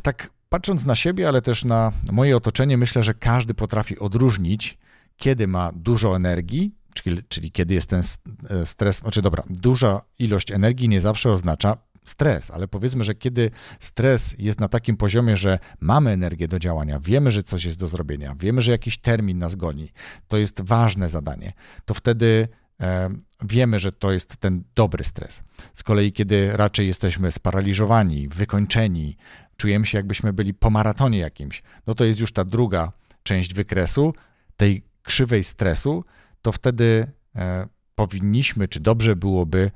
Tak 0.02 0.30
patrząc 0.48 0.84
na 0.84 0.94
siebie, 0.94 1.28
ale 1.28 1.42
też 1.42 1.64
na 1.64 1.92
moje 2.12 2.36
otoczenie, 2.36 2.76
myślę, 2.76 3.02
że 3.02 3.14
każdy 3.14 3.54
potrafi 3.54 3.98
odróżnić, 3.98 4.78
kiedy 5.20 5.46
ma 5.48 5.72
dużo 5.72 6.16
energii, 6.16 6.74
czyli, 6.94 7.22
czyli 7.28 7.52
kiedy 7.52 7.74
jest 7.74 7.90
ten 7.90 8.02
e, 8.50 8.66
stres, 8.66 8.98
znaczy 8.98 9.22
dobra, 9.22 9.42
duża 9.50 10.00
ilość 10.18 10.52
energii 10.52 10.88
nie 10.88 11.00
zawsze 11.00 11.32
oznacza 11.32 11.76
stres, 12.04 12.50
ale 12.50 12.68
powiedzmy, 12.68 13.04
że 13.04 13.14
kiedy 13.14 13.50
stres 13.80 14.36
jest 14.38 14.60
na 14.60 14.68
takim 14.68 14.96
poziomie, 14.96 15.36
że 15.36 15.58
mamy 15.80 16.10
energię 16.10 16.48
do 16.48 16.58
działania, 16.58 17.00
wiemy, 17.00 17.30
że 17.30 17.42
coś 17.42 17.64
jest 17.64 17.78
do 17.78 17.86
zrobienia, 17.86 18.36
wiemy, 18.38 18.60
że 18.60 18.72
jakiś 18.72 18.98
termin 18.98 19.38
nas 19.38 19.54
goni, 19.54 19.88
to 20.28 20.36
jest 20.36 20.60
ważne 20.60 21.08
zadanie, 21.08 21.52
to 21.84 21.94
wtedy 21.94 22.48
e, 22.80 23.10
wiemy, 23.42 23.78
że 23.78 23.92
to 23.92 24.12
jest 24.12 24.36
ten 24.36 24.62
dobry 24.74 25.04
stres. 25.04 25.42
Z 25.72 25.82
kolei, 25.82 26.12
kiedy 26.12 26.56
raczej 26.56 26.86
jesteśmy 26.86 27.32
sparaliżowani, 27.32 28.28
wykończeni, 28.28 29.16
czujemy 29.56 29.86
się 29.86 29.98
jakbyśmy 29.98 30.32
byli 30.32 30.54
po 30.54 30.70
maratonie 30.70 31.18
jakimś, 31.18 31.62
no 31.86 31.94
to 31.94 32.04
jest 32.04 32.20
już 32.20 32.32
ta 32.32 32.44
druga 32.44 32.92
część 33.22 33.54
wykresu, 33.54 34.14
tej 34.56 34.89
krzywej 35.02 35.44
stresu, 35.44 36.04
to 36.42 36.52
wtedy 36.52 37.12
e, 37.36 37.68
powinniśmy, 37.94 38.68
czy 38.68 38.80
dobrze 38.80 39.16
byłoby 39.16 39.70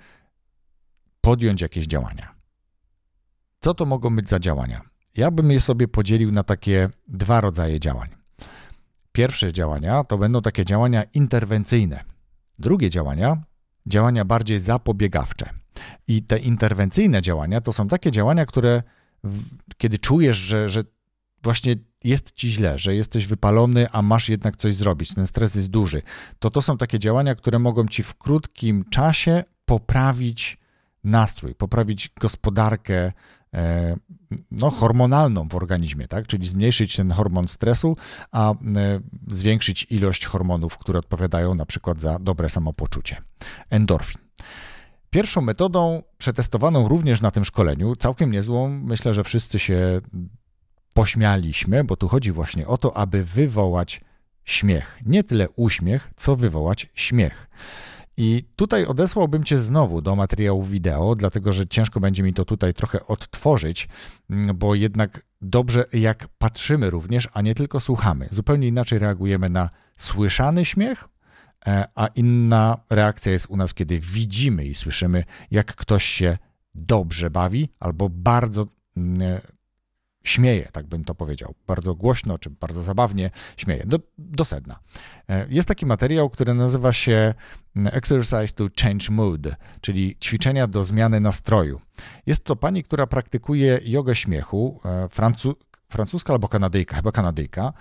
podjąć 1.20 1.60
jakieś 1.60 1.86
działania. 1.86 2.34
Co 3.60 3.74
to 3.74 3.86
mogą 3.86 4.16
być 4.16 4.28
za 4.28 4.38
działania? 4.38 4.80
Ja 5.16 5.30
bym 5.30 5.50
je 5.50 5.60
sobie 5.60 5.88
podzielił 5.88 6.32
na 6.32 6.42
takie 6.42 6.90
dwa 7.08 7.40
rodzaje 7.40 7.80
działań. 7.80 8.08
Pierwsze 9.12 9.52
działania 9.52 10.04
to 10.04 10.18
będą 10.18 10.42
takie 10.42 10.64
działania 10.64 11.04
interwencyjne. 11.04 12.04
Drugie 12.58 12.90
działania 12.90 13.42
działania 13.86 14.24
bardziej 14.24 14.60
zapobiegawcze. 14.60 15.50
I 16.08 16.22
te 16.22 16.38
interwencyjne 16.38 17.22
działania 17.22 17.60
to 17.60 17.72
są 17.72 17.88
takie 17.88 18.10
działania, 18.10 18.46
które 18.46 18.82
kiedy 19.76 19.98
czujesz, 19.98 20.36
że, 20.36 20.68
że 20.68 20.84
właśnie 21.44 21.76
jest 22.04 22.32
ci 22.32 22.50
źle, 22.50 22.78
że 22.78 22.94
jesteś 22.94 23.26
wypalony, 23.26 23.90
a 23.90 24.02
masz 24.02 24.28
jednak 24.28 24.56
coś 24.56 24.74
zrobić, 24.74 25.14
ten 25.14 25.26
stres 25.26 25.54
jest 25.54 25.70
duży, 25.70 26.02
to 26.38 26.50
to 26.50 26.62
są 26.62 26.76
takie 26.76 26.98
działania, 26.98 27.34
które 27.34 27.58
mogą 27.58 27.88
ci 27.88 28.02
w 28.02 28.14
krótkim 28.14 28.84
czasie 28.90 29.44
poprawić 29.64 30.58
nastrój, 31.04 31.54
poprawić 31.54 32.10
gospodarkę 32.20 33.12
e, 33.54 33.96
no, 34.50 34.70
hormonalną 34.70 35.48
w 35.48 35.54
organizmie, 35.54 36.08
tak? 36.08 36.26
czyli 36.26 36.48
zmniejszyć 36.48 36.96
ten 36.96 37.10
hormon 37.10 37.48
stresu, 37.48 37.96
a 38.32 38.52
e, 38.52 38.56
zwiększyć 39.26 39.86
ilość 39.90 40.26
hormonów, 40.26 40.78
które 40.78 40.98
odpowiadają 40.98 41.54
na 41.54 41.66
przykład 41.66 42.00
za 42.00 42.18
dobre 42.18 42.50
samopoczucie. 42.50 43.22
Endorfin. 43.70 44.20
Pierwszą 45.10 45.40
metodą 45.40 46.02
przetestowaną 46.18 46.88
również 46.88 47.20
na 47.20 47.30
tym 47.30 47.44
szkoleniu, 47.44 47.96
całkiem 47.96 48.30
niezłą, 48.30 48.68
myślę, 48.68 49.14
że 49.14 49.24
wszyscy 49.24 49.58
się 49.58 50.00
pośmialiśmy, 50.94 51.84
bo 51.84 51.96
tu 51.96 52.08
chodzi 52.08 52.32
właśnie 52.32 52.66
o 52.66 52.78
to, 52.78 52.96
aby 52.96 53.24
wywołać 53.24 54.00
śmiech. 54.44 54.98
Nie 55.06 55.24
tyle 55.24 55.48
uśmiech, 55.50 56.10
co 56.16 56.36
wywołać 56.36 56.90
śmiech. 56.94 57.48
I 58.16 58.44
tutaj 58.56 58.86
odesłałbym 58.86 59.44
Cię 59.44 59.58
znowu 59.58 60.02
do 60.02 60.16
materiałów 60.16 60.70
wideo, 60.70 61.14
dlatego 61.14 61.52
że 61.52 61.66
ciężko 61.66 62.00
będzie 62.00 62.22
mi 62.22 62.34
to 62.34 62.44
tutaj 62.44 62.74
trochę 62.74 63.06
odtworzyć, 63.06 63.88
bo 64.54 64.74
jednak 64.74 65.26
dobrze 65.42 65.84
jak 65.92 66.28
patrzymy 66.38 66.90
również, 66.90 67.28
a 67.32 67.42
nie 67.42 67.54
tylko 67.54 67.80
słuchamy. 67.80 68.28
Zupełnie 68.30 68.68
inaczej 68.68 68.98
reagujemy 68.98 69.50
na 69.50 69.70
słyszany 69.96 70.64
śmiech, 70.64 71.08
e, 71.66 71.88
a 71.94 72.06
inna 72.06 72.78
reakcja 72.90 73.32
jest 73.32 73.46
u 73.50 73.56
nas, 73.56 73.74
kiedy 73.74 74.00
widzimy 74.00 74.64
i 74.64 74.74
słyszymy, 74.74 75.24
jak 75.50 75.74
ktoś 75.74 76.04
się 76.04 76.38
dobrze 76.74 77.30
bawi 77.30 77.68
albo 77.80 78.08
bardzo 78.08 78.66
mm, 78.96 79.40
śmieje, 80.24 80.68
tak 80.72 80.86
bym 80.86 81.04
to 81.04 81.14
powiedział, 81.14 81.54
bardzo 81.66 81.94
głośno 81.94 82.38
czy 82.38 82.50
bardzo 82.50 82.82
zabawnie 82.82 83.30
śmieje, 83.56 83.82
do, 83.86 83.98
do 84.18 84.44
sedna. 84.44 84.78
E, 85.28 85.46
jest 85.50 85.68
taki 85.68 85.86
materiał, 85.86 86.30
który 86.30 86.54
nazywa 86.54 86.92
się 86.92 87.34
mm, 87.76 87.94
Exercise 87.94 88.54
to 88.54 88.64
Change 88.82 89.06
Mood, 89.10 89.40
czyli 89.80 90.16
ćwiczenia 90.22 90.66
do 90.66 90.84
zmiany 90.84 91.20
nastroju. 91.20 91.80
Jest 92.26 92.44
to 92.44 92.56
pani, 92.56 92.82
która 92.82 93.06
praktykuje 93.06 93.80
jogę 93.84 94.14
śmiechu, 94.14 94.80
e, 94.84 95.08
francu 95.08 95.54
francuska 95.88 96.32
albo 96.32 96.48
kanadyjka, 96.48 96.96
chyba 96.96 97.12
kanadyjka. 97.12 97.72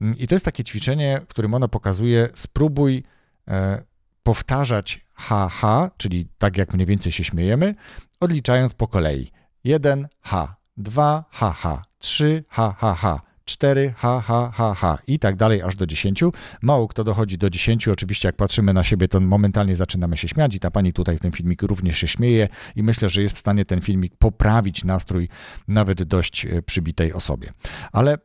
Mm, 0.00 0.18
I 0.18 0.26
to 0.26 0.34
jest 0.34 0.44
takie 0.44 0.64
ćwiczenie, 0.64 1.20
w 1.24 1.26
którym 1.26 1.54
ona 1.54 1.68
pokazuje, 1.68 2.28
spróbuj 2.34 3.02
e, 3.48 3.82
powtarzać 4.22 5.00
ha-ha, 5.14 5.90
czyli 5.96 6.28
tak 6.38 6.56
jak 6.56 6.74
mniej 6.74 6.86
więcej 6.86 7.12
się 7.12 7.24
śmiejemy, 7.24 7.74
odliczając 8.20 8.74
po 8.74 8.88
kolei. 8.88 9.30
Jeden 9.64 10.08
ha, 10.20 10.56
dwa 10.76 11.24
ha-ha, 11.30 11.82
3 12.02 12.44
ha, 12.48 12.74
ha, 12.78 12.94
ha. 12.94 13.20
4, 13.44 13.94
ha, 13.96 14.20
ha, 14.20 14.50
ha, 14.54 14.74
ha 14.74 14.98
i 15.06 15.18
tak 15.18 15.36
dalej 15.36 15.62
aż 15.62 15.76
do 15.76 15.86
10. 15.86 16.24
Mało 16.62 16.88
kto 16.88 17.04
dochodzi 17.04 17.38
do 17.38 17.50
10. 17.50 17.88
Oczywiście, 17.88 18.28
jak 18.28 18.36
patrzymy 18.36 18.72
na 18.72 18.84
siebie, 18.84 19.08
to 19.08 19.20
momentalnie 19.20 19.76
zaczynamy 19.76 20.16
się 20.16 20.28
śmiać 20.28 20.54
i 20.54 20.60
ta 20.60 20.70
pani 20.70 20.92
tutaj 20.92 21.18
w 21.18 21.20
tym 21.20 21.32
filmiku 21.32 21.66
również 21.66 21.98
się 21.98 22.08
śmieje 22.08 22.48
i 22.76 22.82
myślę, 22.82 23.08
że 23.08 23.22
jest 23.22 23.36
w 23.36 23.38
stanie 23.38 23.64
ten 23.64 23.80
filmik 23.80 24.16
poprawić 24.18 24.84
nastrój 24.84 25.28
nawet 25.68 26.02
dość 26.02 26.46
e, 26.46 26.62
przybitej 26.62 27.12
osobie. 27.12 27.52
Ale 27.92 28.18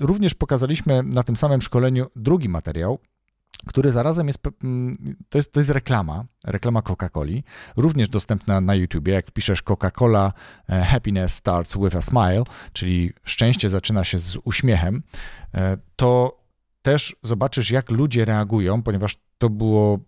również 0.00 0.34
pokazaliśmy 0.34 1.02
na 1.02 1.22
tym 1.22 1.36
samym 1.36 1.62
szkoleniu 1.62 2.06
drugi 2.16 2.48
materiał, 2.48 2.98
który 3.66 3.92
zarazem 3.92 4.26
jest, 4.26 4.38
to 5.28 5.38
jest, 5.38 5.52
to 5.52 5.60
jest 5.60 5.70
reklama, 5.70 6.24
reklama 6.44 6.80
Coca-Coli, 6.80 7.42
również 7.76 8.08
dostępna 8.08 8.60
na 8.60 8.74
YouTubie. 8.74 9.12
Jak 9.12 9.26
wpiszesz 9.26 9.62
Coca-Cola 9.62 10.32
e, 10.68 10.82
Happiness 10.82 11.34
Starts 11.34 11.76
with 11.76 11.96
a 11.96 12.02
Smile, 12.02 12.42
czyli 12.72 13.12
szczęście 13.24 13.68
zaczyna 13.68 14.04
się 14.04 14.18
z 14.18 14.38
uśmiechem, 14.44 15.02
e, 15.54 15.76
to 15.96 16.40
też 16.82 17.16
zobaczysz, 17.22 17.70
jak 17.70 17.90
ludzie 17.90 18.24
reagują, 18.24 18.82
ponieważ 18.82 19.16
to 19.38 19.50
było, 19.50 19.98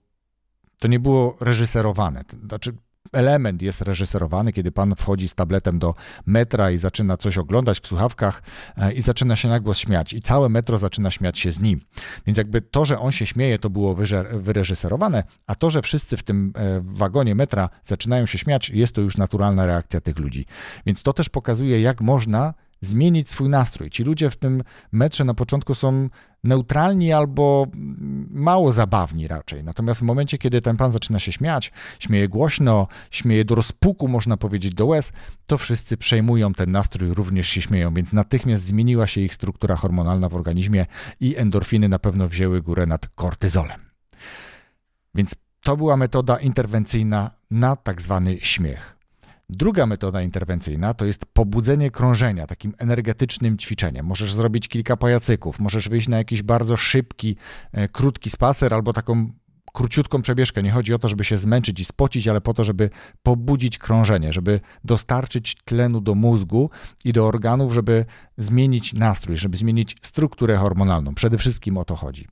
to 0.78 0.88
nie 0.88 1.00
było 1.00 1.36
reżyserowane. 1.40 2.24
Znaczy, 2.48 2.72
element 3.16 3.62
jest 3.62 3.80
reżyserowany, 3.80 4.52
kiedy 4.52 4.72
pan 4.72 4.94
wchodzi 4.94 5.28
z 5.28 5.34
tabletem 5.34 5.78
do 5.78 5.94
metra 6.26 6.70
i 6.70 6.78
zaczyna 6.78 7.16
coś 7.16 7.38
oglądać 7.38 7.80
w 7.80 7.86
słuchawkach 7.86 8.42
e, 8.76 8.92
i 8.92 9.02
zaczyna 9.02 9.36
się 9.36 9.48
na 9.48 9.60
głos 9.60 9.78
śmiać 9.78 10.12
i 10.12 10.20
całe 10.20 10.48
metro 10.48 10.78
zaczyna 10.78 11.10
śmiać 11.10 11.38
się 11.38 11.52
z 11.52 11.60
nim. 11.60 11.80
Więc 12.26 12.38
jakby 12.38 12.60
to, 12.60 12.84
że 12.84 12.98
on 12.98 13.12
się 13.12 13.26
śmieje, 13.26 13.58
to 13.58 13.70
było 13.70 13.96
wyreżyserowane, 14.32 15.24
a 15.46 15.54
to, 15.54 15.70
że 15.70 15.82
wszyscy 15.82 16.16
w 16.16 16.22
tym 16.22 16.52
e, 16.56 16.80
wagonie 16.84 17.34
metra 17.34 17.68
zaczynają 17.84 18.26
się 18.26 18.38
śmiać, 18.38 18.70
jest 18.70 18.94
to 18.94 19.00
już 19.00 19.16
naturalna 19.16 19.66
reakcja 19.66 20.00
tych 20.00 20.18
ludzi. 20.18 20.46
Więc 20.86 21.02
to 21.02 21.12
też 21.12 21.28
pokazuje, 21.28 21.80
jak 21.80 22.00
można 22.00 22.54
zmienić 22.80 23.30
swój 23.30 23.48
nastrój. 23.48 23.90
Ci 23.90 24.04
ludzie 24.04 24.30
w 24.30 24.36
tym 24.36 24.62
metrze 24.92 25.24
na 25.24 25.34
początku 25.34 25.74
są 25.74 26.08
neutralni 26.44 27.12
albo 27.12 27.66
mało 28.30 28.72
zabawni 28.72 29.28
raczej. 29.28 29.64
Natomiast 29.64 30.00
w 30.00 30.02
momencie, 30.02 30.38
kiedy 30.38 30.62
ten 30.62 30.76
pan 30.76 30.92
zaczyna 30.92 31.18
się 31.18 31.32
śmiać, 31.32 31.72
śmieje 31.98 32.28
głośno, 32.28 32.88
śmieje 33.10 33.44
do 33.44 33.54
rozpuku, 33.54 34.08
można 34.08 34.36
powiedzieć, 34.36 34.74
do 34.74 34.86
łez, 34.86 35.12
to 35.46 35.58
wszyscy 35.58 35.96
przejmują 35.96 36.52
ten 36.52 36.70
nastrój, 36.70 37.14
również 37.14 37.48
się 37.48 37.62
śmieją, 37.62 37.94
więc 37.94 38.12
natychmiast 38.12 38.64
zmieniła 38.64 39.06
się 39.06 39.20
ich 39.20 39.34
struktura 39.34 39.76
hormonalna 39.76 40.28
w 40.28 40.34
organizmie 40.34 40.86
i 41.20 41.36
endorfiny 41.36 41.88
na 41.88 41.98
pewno 41.98 42.28
wzięły 42.28 42.62
górę 42.62 42.86
nad 42.86 43.08
kortyzolem. 43.08 43.80
Więc 45.14 45.34
to 45.60 45.76
była 45.76 45.96
metoda 45.96 46.36
interwencyjna 46.36 47.30
na 47.50 47.76
tak 47.76 48.02
zwany 48.02 48.38
śmiech. 48.40 48.95
Druga 49.48 49.86
metoda 49.86 50.22
interwencyjna 50.22 50.94
to 50.94 51.04
jest 51.04 51.26
pobudzenie 51.26 51.90
krążenia 51.90 52.46
takim 52.46 52.74
energetycznym 52.78 53.58
ćwiczeniem. 53.58 54.06
Możesz 54.06 54.34
zrobić 54.34 54.68
kilka 54.68 54.96
pajacyków, 54.96 55.60
możesz 55.60 55.88
wyjść 55.88 56.08
na 56.08 56.18
jakiś 56.18 56.42
bardzo 56.42 56.76
szybki, 56.76 57.36
e, 57.72 57.88
krótki 57.88 58.30
spacer 58.30 58.74
albo 58.74 58.92
taką 58.92 59.32
króciutką 59.72 60.22
przebieżkę. 60.22 60.62
Nie 60.62 60.70
chodzi 60.70 60.94
o 60.94 60.98
to, 60.98 61.08
żeby 61.08 61.24
się 61.24 61.38
zmęczyć 61.38 61.80
i 61.80 61.84
spocić, 61.84 62.28
ale 62.28 62.40
po 62.40 62.54
to, 62.54 62.64
żeby 62.64 62.90
pobudzić 63.22 63.78
krążenie, 63.78 64.32
żeby 64.32 64.60
dostarczyć 64.84 65.56
tlenu 65.64 66.00
do 66.00 66.14
mózgu 66.14 66.70
i 67.04 67.12
do 67.12 67.26
organów, 67.26 67.74
żeby 67.74 68.04
zmienić 68.36 68.94
nastrój, 68.94 69.36
żeby 69.36 69.56
zmienić 69.56 69.96
strukturę 70.02 70.56
hormonalną. 70.56 71.14
Przede 71.14 71.38
wszystkim 71.38 71.76
o 71.76 71.84
to 71.84 71.96
chodzi 71.96 72.28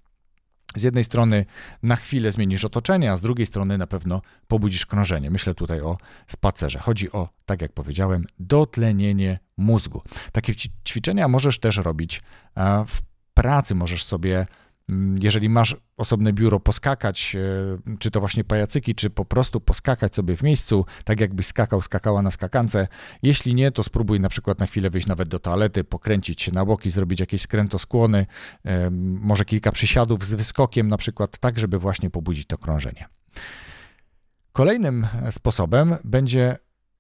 z 0.76 0.83
jednej 0.83 1.04
strony 1.04 1.47
na 1.83 1.97
chwilę 1.97 2.33
zmienisz 2.33 2.64
otoczenie, 2.64 3.12
a 3.12 3.16
z 3.16 3.21
drugiej 3.21 3.47
strony 3.47 3.78
na 3.78 3.87
pewno 3.87 4.23
pobudzisz 4.49 4.87
krążenie. 4.87 5.31
Myślę 5.31 5.54
tutaj 5.54 5.81
o 5.81 5.97
spacerze. 6.26 6.78
Chodzi 6.78 7.12
o, 7.12 7.28
tak 7.47 7.62
jak 7.62 7.73
powiedziałem, 7.73 8.25
dotlenienie 8.38 9.38
mózgu. 9.57 10.02
Takie 10.33 10.54
ćwiczenia 10.88 11.28
możesz 11.28 11.59
też 11.59 11.76
robić 11.76 12.23
w 12.87 12.99
pracy, 13.35 13.75
możesz 13.75 14.04
sobie 14.04 14.47
jeżeli 15.21 15.49
masz 15.49 15.76
osobne 15.97 16.33
biuro, 16.33 16.61
poskakać, 16.61 17.37
e, 17.37 17.97
czy 17.99 18.11
to 18.11 18.21
właśnie 18.21 18.45
pajacyki, 18.45 18.95
czy 18.95 19.11
po 19.11 19.25
prostu 19.25 19.61
poskakać 19.61 20.14
sobie 20.14 20.37
w 20.37 20.43
miejscu, 20.43 20.87
tak 21.05 21.21
jakbyś 21.21 21.47
skakał, 21.47 21.83
skakała 21.83 22.23
na 22.23 22.31
skakance. 22.31 22.88
Jeśli 23.23 23.55
nie, 23.55 23.71
to 23.73 23.83
spróbuj 23.83 24.21
na 24.21 24.29
przykład 24.29 24.59
na 24.59 24.67
chwilę 24.67 24.91
wyjść 24.91 25.07
nawet 25.07 25.29
do 25.29 25.38
toalety, 25.38 25.85
pokręcić 25.85 26.43
się 26.43 26.53
na 26.53 26.64
boki, 26.64 26.91
zrobić 26.91 27.21
jakieś 27.21 27.43
skrętoskłony, 27.43 28.26
może 29.00 29.45
kilka 29.45 29.73
przysiadów 29.73 30.25
z 30.25 30.35
wyskokiem 30.35 30.88
na 30.88 30.97
przykład, 30.97 31.38
tak 31.38 31.59
żeby 31.59 31.79
właśnie 31.79 32.11
pobudzić 32.11 32.47
to 32.47 32.59
krążenie. 32.59 33.09
Kolejnym 34.53 35.07
sposobem 35.31 35.97
będzie 36.05 36.59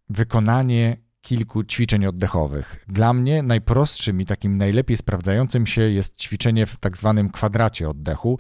wykonanie 0.08 0.96
kilku 1.24 1.64
ćwiczeń 1.64 2.06
oddechowych. 2.06 2.84
Dla 2.88 3.12
mnie 3.12 3.42
najprostszym 3.42 4.20
i 4.20 4.26
takim 4.26 4.56
najlepiej 4.56 4.96
sprawdzającym 4.96 5.66
się 5.66 5.82
jest 5.82 6.16
ćwiczenie 6.20 6.66
w 6.66 6.76
tak 6.76 6.96
zwanym 6.96 7.30
kwadracie 7.30 7.88
oddechu. 7.88 8.38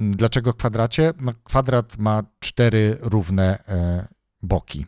Dlaczego 0.00 0.54
kwadracie? 0.54 1.12
No, 1.20 1.32
kwadrat 1.44 1.98
ma 1.98 2.22
cztery 2.38 2.98
równe 3.00 3.64
e, 3.68 4.08
boki. 4.42 4.86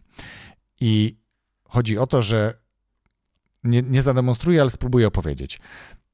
I 0.80 1.16
chodzi 1.64 1.98
o 1.98 2.06
to, 2.06 2.22
że 2.22 2.54
nie, 3.64 3.82
nie 3.82 4.02
zademonstruję, 4.02 4.60
ale 4.60 4.70
spróbuję 4.70 5.06
opowiedzieć. 5.06 5.60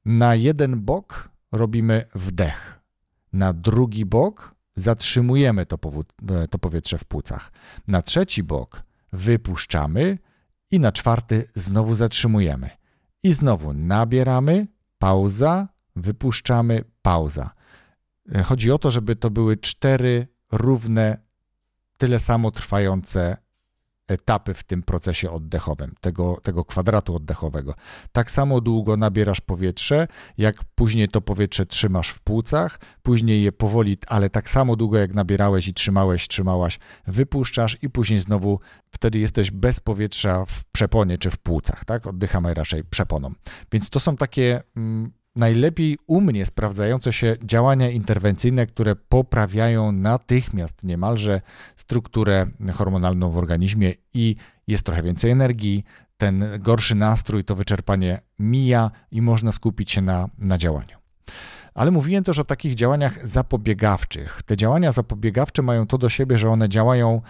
Na 0.05 0.35
jeden 0.35 0.81
bok 0.81 1.29
robimy 1.51 2.05
wdech, 2.15 2.79
na 3.33 3.53
drugi 3.53 4.05
bok 4.05 4.55
zatrzymujemy 4.75 5.65
to, 5.65 5.79
e, 6.29 6.47
to 6.47 6.59
powietrze 6.59 6.97
w 6.97 7.05
płucach, 7.05 7.51
na 7.87 8.01
trzeci 8.01 8.43
bok 8.43 8.83
wypuszczamy 9.13 10.17
i 10.71 10.79
na 10.79 10.91
czwarty 10.91 11.49
znowu 11.55 11.95
zatrzymujemy. 11.95 12.69
I 13.23 13.33
znowu 13.33 13.73
nabieramy, 13.73 14.67
pauza, 14.97 15.67
wypuszczamy, 15.95 16.83
pauza. 17.01 17.49
E, 18.35 18.43
chodzi 18.43 18.71
o 18.71 18.77
to, 18.77 18.91
żeby 18.91 19.15
to 19.15 19.29
były 19.29 19.57
cztery 19.57 20.27
równe, 20.51 21.17
tyle 21.97 22.19
samo 22.19 22.51
trwające 22.51 23.37
etapy 24.07 24.53
w 24.53 24.63
tym 24.63 24.83
procesie 24.83 25.31
oddechowym, 25.31 25.93
tego, 26.01 26.37
tego 26.43 26.65
kwadratu 26.65 27.15
oddechowego. 27.15 27.73
Tak 28.11 28.31
samo 28.31 28.61
długo 28.61 28.97
nabierasz 28.97 29.41
powietrze, 29.41 30.07
jak 30.37 30.63
później 30.75 31.09
to 31.09 31.21
powietrze 31.21 31.65
trzymasz 31.65 32.09
w 32.09 32.19
płucach, 32.19 32.79
później 33.03 33.43
je 33.43 33.51
powoli, 33.51 33.97
ale 34.07 34.29
tak 34.29 34.49
samo 34.49 34.75
długo 34.75 34.97
jak 34.97 35.13
nabierałeś 35.13 35.67
i 35.67 35.73
trzymałeś, 35.73 36.27
trzymałaś, 36.27 36.79
wypuszczasz 37.07 37.77
i 37.81 37.89
później 37.89 38.19
znowu 38.19 38.59
wtedy 38.91 39.19
jesteś 39.19 39.51
bez 39.51 39.79
powietrza 39.79 40.45
w 40.45 40.63
przeponie 40.71 41.17
czy 41.17 41.29
w 41.29 41.37
płucach, 41.37 41.85
tak? 41.85 42.07
Oddychamy 42.07 42.53
raczej 42.53 42.83
przeponą. 42.83 43.33
Więc 43.71 43.89
to 43.89 43.99
są 43.99 44.17
takie 44.17 44.63
mm, 44.75 45.11
najlepiej 45.37 45.97
u 46.07 46.21
mnie 46.21 46.45
sprawdzające 46.45 47.13
się 47.13 47.35
działania 47.43 47.89
interwencyjne, 47.89 48.65
które 48.65 48.95
poprawiają 48.95 49.91
natychmiast 49.91 50.83
niemalże 50.83 51.41
strukturę 51.75 52.47
hormonalną 52.73 53.29
w 53.29 53.37
organizmie 53.37 53.93
i 54.13 54.35
jest 54.67 54.83
trochę 54.83 55.03
więcej 55.03 55.31
energii, 55.31 55.83
ten 56.17 56.45
gorszy 56.59 56.95
nastrój, 56.95 57.43
to 57.43 57.55
wyczerpanie 57.55 58.21
mija 58.39 58.91
i 59.11 59.21
można 59.21 59.51
skupić 59.51 59.91
się 59.91 60.01
na, 60.01 60.29
na 60.39 60.57
działaniu. 60.57 60.97
Ale 61.73 61.91
mówiłem 61.91 62.23
też 62.23 62.39
o 62.39 62.45
takich 62.45 62.75
działaniach 62.75 63.27
zapobiegawczych. 63.27 64.43
Te 64.43 64.57
działania 64.57 64.91
zapobiegawcze 64.91 65.61
mają 65.61 65.87
to 65.87 65.97
do 65.97 66.09
siebie, 66.09 66.37
że 66.37 66.49
one 66.49 66.69
działają 66.69 67.21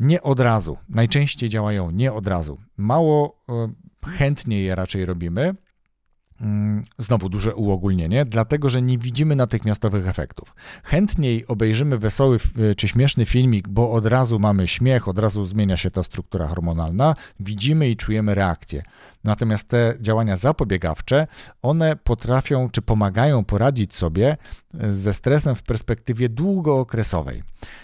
nie 0.00 0.22
od 0.22 0.40
razu. 0.40 0.78
Najczęściej 0.88 1.48
działają 1.48 1.90
nie 1.90 2.12
od 2.12 2.26
razu. 2.26 2.58
Mało 2.76 3.42
e, 3.48 3.68
chętnie 4.06 4.62
je 4.62 4.74
raczej 4.74 5.06
robimy, 5.06 5.54
znowu 6.98 7.28
duże 7.28 7.54
uogólnienie, 7.54 8.24
dlatego 8.24 8.68
że 8.68 8.82
nie 8.82 8.98
widzimy 8.98 9.36
natychmiastowych 9.36 10.08
efektów. 10.08 10.54
Chętniej 10.84 11.46
obejrzymy 11.46 11.98
wesoły 11.98 12.38
e, 12.70 12.74
czy 12.74 12.88
śmieszny 12.88 13.24
filmik, 13.24 13.68
bo 13.68 13.92
od 13.92 14.06
razu 14.06 14.38
mamy 14.38 14.68
śmiech, 14.68 15.08
od 15.08 15.18
razu 15.18 15.44
zmienia 15.44 15.76
się 15.76 15.90
ta 15.90 16.02
struktura 16.02 16.46
hormonalna, 16.46 17.14
widzimy 17.40 17.90
i 17.90 17.96
czujemy 17.96 18.34
reakcję. 18.34 18.82
Natomiast 19.24 19.68
te 19.68 19.94
działania 20.00 20.36
zapobiegawcze, 20.36 21.26
one 21.62 21.96
potrafią 21.96 22.70
czy 22.70 22.82
pomagają 22.82 23.44
poradzić 23.44 23.94
sobie 23.94 24.36
e, 24.80 24.92
ze 24.92 25.12
stresem 25.12 25.54
w 25.54 25.62
perspektywie 25.62 26.28
długookresowej. 26.28 27.42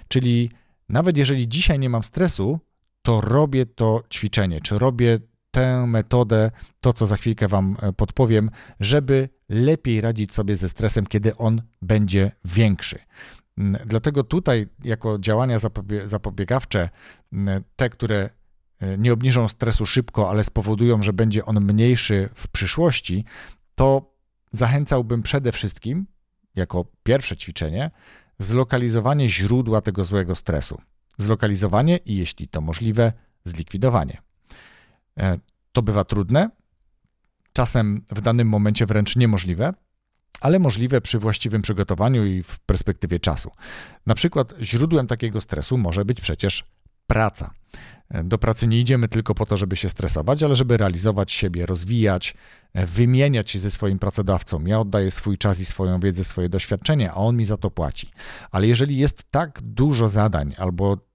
Czyli 0.09 0.51
nawet 0.89 1.17
jeżeli 1.17 1.49
dzisiaj 1.49 1.79
nie 1.79 1.91
mam 1.91 2.03
stresu, 2.03 2.59
to 3.03 3.21
robię 3.21 3.67
to 3.67 4.03
ćwiczenie, 4.11 4.61
czy 4.61 4.79
robię 4.79 5.19
tę 5.53 5.87
metodę, 5.87 6.51
to 6.81 6.93
co 6.93 7.07
za 7.07 7.17
chwilkę 7.17 7.49
Wam 7.49 7.77
e, 7.83 7.93
podpowiem, 7.93 8.51
żeby 8.81 9.29
lepiej 9.49 10.01
radzić 10.01 10.35
sobie 10.35 10.57
ze 10.57 10.69
stresem, 10.69 11.07
kiedy 11.07 11.37
on 11.37 11.63
będzie 11.83 12.33
większy. 12.45 12.99
Dlatego 13.87 14.25
tutaj, 14.25 14.67
jako 14.85 15.19
działania 15.19 15.57
zapobiegawcze, 16.05 16.89
te, 17.77 17.91
które 17.91 18.31
e, 18.81 18.99
nie 18.99 19.13
obniżą 19.13 19.49
stresu 19.49 19.87
szybko, 19.87 20.31
ale 20.31 20.45
spowodują, 20.45 21.03
że 21.03 21.13
będzie 21.13 21.45
on 21.45 21.61
mniejszy 21.61 22.29
w 22.35 22.49
przyszłości, 22.49 23.25
to 23.75 24.15
zachęcałbym 24.53 25.23
przede 25.23 25.53
wszystkim, 25.53 26.07
jako 26.55 26.85
pierwsze 27.03 27.37
ćwiczenie, 27.37 27.91
zlokalizowanie 28.39 29.29
źródła 29.29 29.81
tego 29.81 30.05
złego 30.05 30.35
stresu. 30.35 30.81
Zlokalizowanie 31.19 31.97
i, 31.97 32.17
jeśli 32.17 32.49
to 32.49 32.61
możliwe, 32.61 33.13
zlikwidowanie. 33.45 34.23
E, 35.19 35.39
to 35.73 35.83
bywa 35.83 36.05
trudne, 36.05 36.51
czasem 37.53 38.05
w 38.11 38.21
danym 38.21 38.49
momencie 38.49 38.87
wręcz 38.87 39.17
niemożliwe, 39.17 39.75
ale 40.41 40.59
możliwe 40.59 41.01
przy 41.01 41.19
właściwym 41.19 41.63
przygotowaniu 41.63 42.27
i 42.27 42.43
w 42.43 42.59
perspektywie 42.59 43.21
czasu. 43.21 43.51
Na 44.07 44.15
przykład 44.15 44.55
źródłem 44.61 45.07
takiego 45.07 45.41
stresu 45.41 45.79
może 45.79 46.05
być 46.05 46.21
przecież 46.21 46.65
praca. 47.07 47.55
E, 48.11 48.25
do 48.25 48.39
pracy 48.39 48.67
nie 48.67 48.81
idziemy 48.81 49.09
tylko 49.09 49.35
po 49.35 49.47
to, 49.47 49.57
żeby 49.57 49.77
się 49.77 49.89
stresować, 49.89 50.43
ale 50.43 50.55
żeby 50.55 50.77
realizować 50.77 51.33
siebie, 51.33 51.67
rozwijać, 51.67 52.35
e, 52.75 52.87
wymieniać 52.87 53.51
się 53.51 53.59
ze 53.59 53.71
swoim 53.71 53.99
pracodawcą. 53.99 54.65
Ja 54.65 54.81
oddaję 54.81 55.11
swój 55.11 55.39
czas 55.39 55.61
i 55.61 55.65
swoją 55.65 56.01
wiedzę, 56.01 56.25
swoje 56.25 56.49
doświadczenie, 56.49 57.11
a 57.11 57.15
on 57.15 57.37
mi 57.37 57.45
za 57.45 57.57
to 57.57 57.71
płaci. 57.71 58.11
Ale 58.51 58.67
jeżeli 58.67 58.97
jest 58.97 59.25
tak 59.31 59.61
dużo 59.63 60.09
zadań 60.09 60.55
albo 60.59 61.12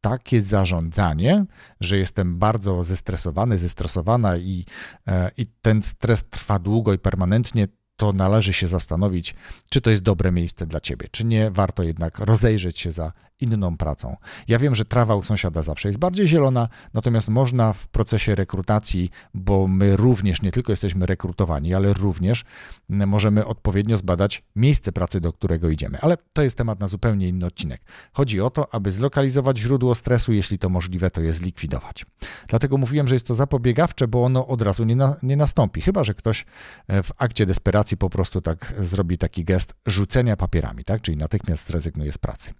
takie 0.00 0.42
zarządzanie, 0.42 1.44
że 1.80 1.98
jestem 1.98 2.38
bardzo 2.38 2.84
zestresowany, 2.84 3.58
zestresowana 3.58 4.36
i, 4.36 4.64
e, 5.06 5.30
i 5.36 5.46
ten 5.62 5.82
stres 5.82 6.24
trwa 6.30 6.58
długo 6.58 6.92
i 6.92 6.98
permanentnie, 6.98 7.68
to 7.96 8.12
należy 8.12 8.52
się 8.52 8.68
zastanowić, 8.68 9.34
czy 9.70 9.80
to 9.80 9.90
jest 9.90 10.02
dobre 10.02 10.32
miejsce 10.32 10.66
dla 10.66 10.80
ciebie, 10.80 11.08
czy 11.10 11.24
nie. 11.24 11.50
Warto 11.50 11.82
jednak 11.82 12.18
rozejrzeć 12.18 12.78
się 12.78 12.92
za 12.92 13.12
inną 13.40 13.76
pracą. 13.76 14.16
Ja 14.48 14.58
wiem, 14.58 14.74
że 14.74 14.84
trawa 14.84 15.14
u 15.14 15.22
sąsiada 15.22 15.62
zawsze 15.62 15.88
jest 15.88 15.98
bardziej 15.98 16.28
zielona, 16.28 16.68
natomiast 16.94 17.28
można 17.28 17.72
w 17.72 17.88
procesie 17.88 18.34
rekrutacji, 18.34 19.10
bo 19.34 19.68
my 19.68 19.96
również 19.96 20.42
nie 20.42 20.52
tylko 20.52 20.72
jesteśmy 20.72 21.06
rekrutowani, 21.06 21.74
ale 21.74 21.92
również 21.92 22.44
możemy 22.88 23.46
odpowiednio 23.46 23.96
zbadać 23.96 24.42
miejsce 24.56 24.92
pracy, 24.92 25.20
do 25.20 25.32
którego 25.32 25.70
idziemy. 25.70 25.98
Ale 26.00 26.16
to 26.32 26.42
jest 26.42 26.58
temat 26.58 26.80
na 26.80 26.88
zupełnie 26.88 27.28
inny 27.28 27.46
odcinek. 27.46 27.80
Chodzi 28.12 28.40
o 28.40 28.50
to, 28.50 28.74
aby 28.74 28.92
zlokalizować 28.92 29.58
źródło 29.58 29.94
stresu, 29.94 30.32
jeśli 30.32 30.58
to 30.58 30.68
możliwe, 30.68 31.10
to 31.10 31.20
je 31.20 31.34
zlikwidować. 31.34 32.06
Dlatego 32.48 32.76
mówiłem, 32.76 33.08
że 33.08 33.14
jest 33.14 33.26
to 33.26 33.34
zapobiegawcze, 33.34 34.08
bo 34.08 34.24
ono 34.24 34.46
od 34.46 34.62
razu 34.62 34.84
nie, 34.84 34.96
na, 34.96 35.16
nie 35.22 35.36
nastąpi, 35.36 35.80
chyba 35.80 36.04
że 36.04 36.14
ktoś 36.14 36.46
e, 36.88 37.02
w 37.02 37.12
akcie 37.18 37.46
desperacji 37.46 37.96
po 37.96 38.10
prostu 38.10 38.40
tak 38.40 38.74
zrobi 38.80 39.18
taki 39.18 39.44
gest 39.44 39.74
rzucenia 39.86 40.36
papierami, 40.36 40.84
tak? 40.84 41.02
czyli 41.02 41.16
natychmiast 41.16 41.66
zrezygnuje 41.66 42.12
z 42.12 42.18
pracy. 42.18 42.54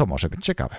To 0.00 0.06
może 0.06 0.28
być 0.28 0.44
ciekawe. 0.44 0.76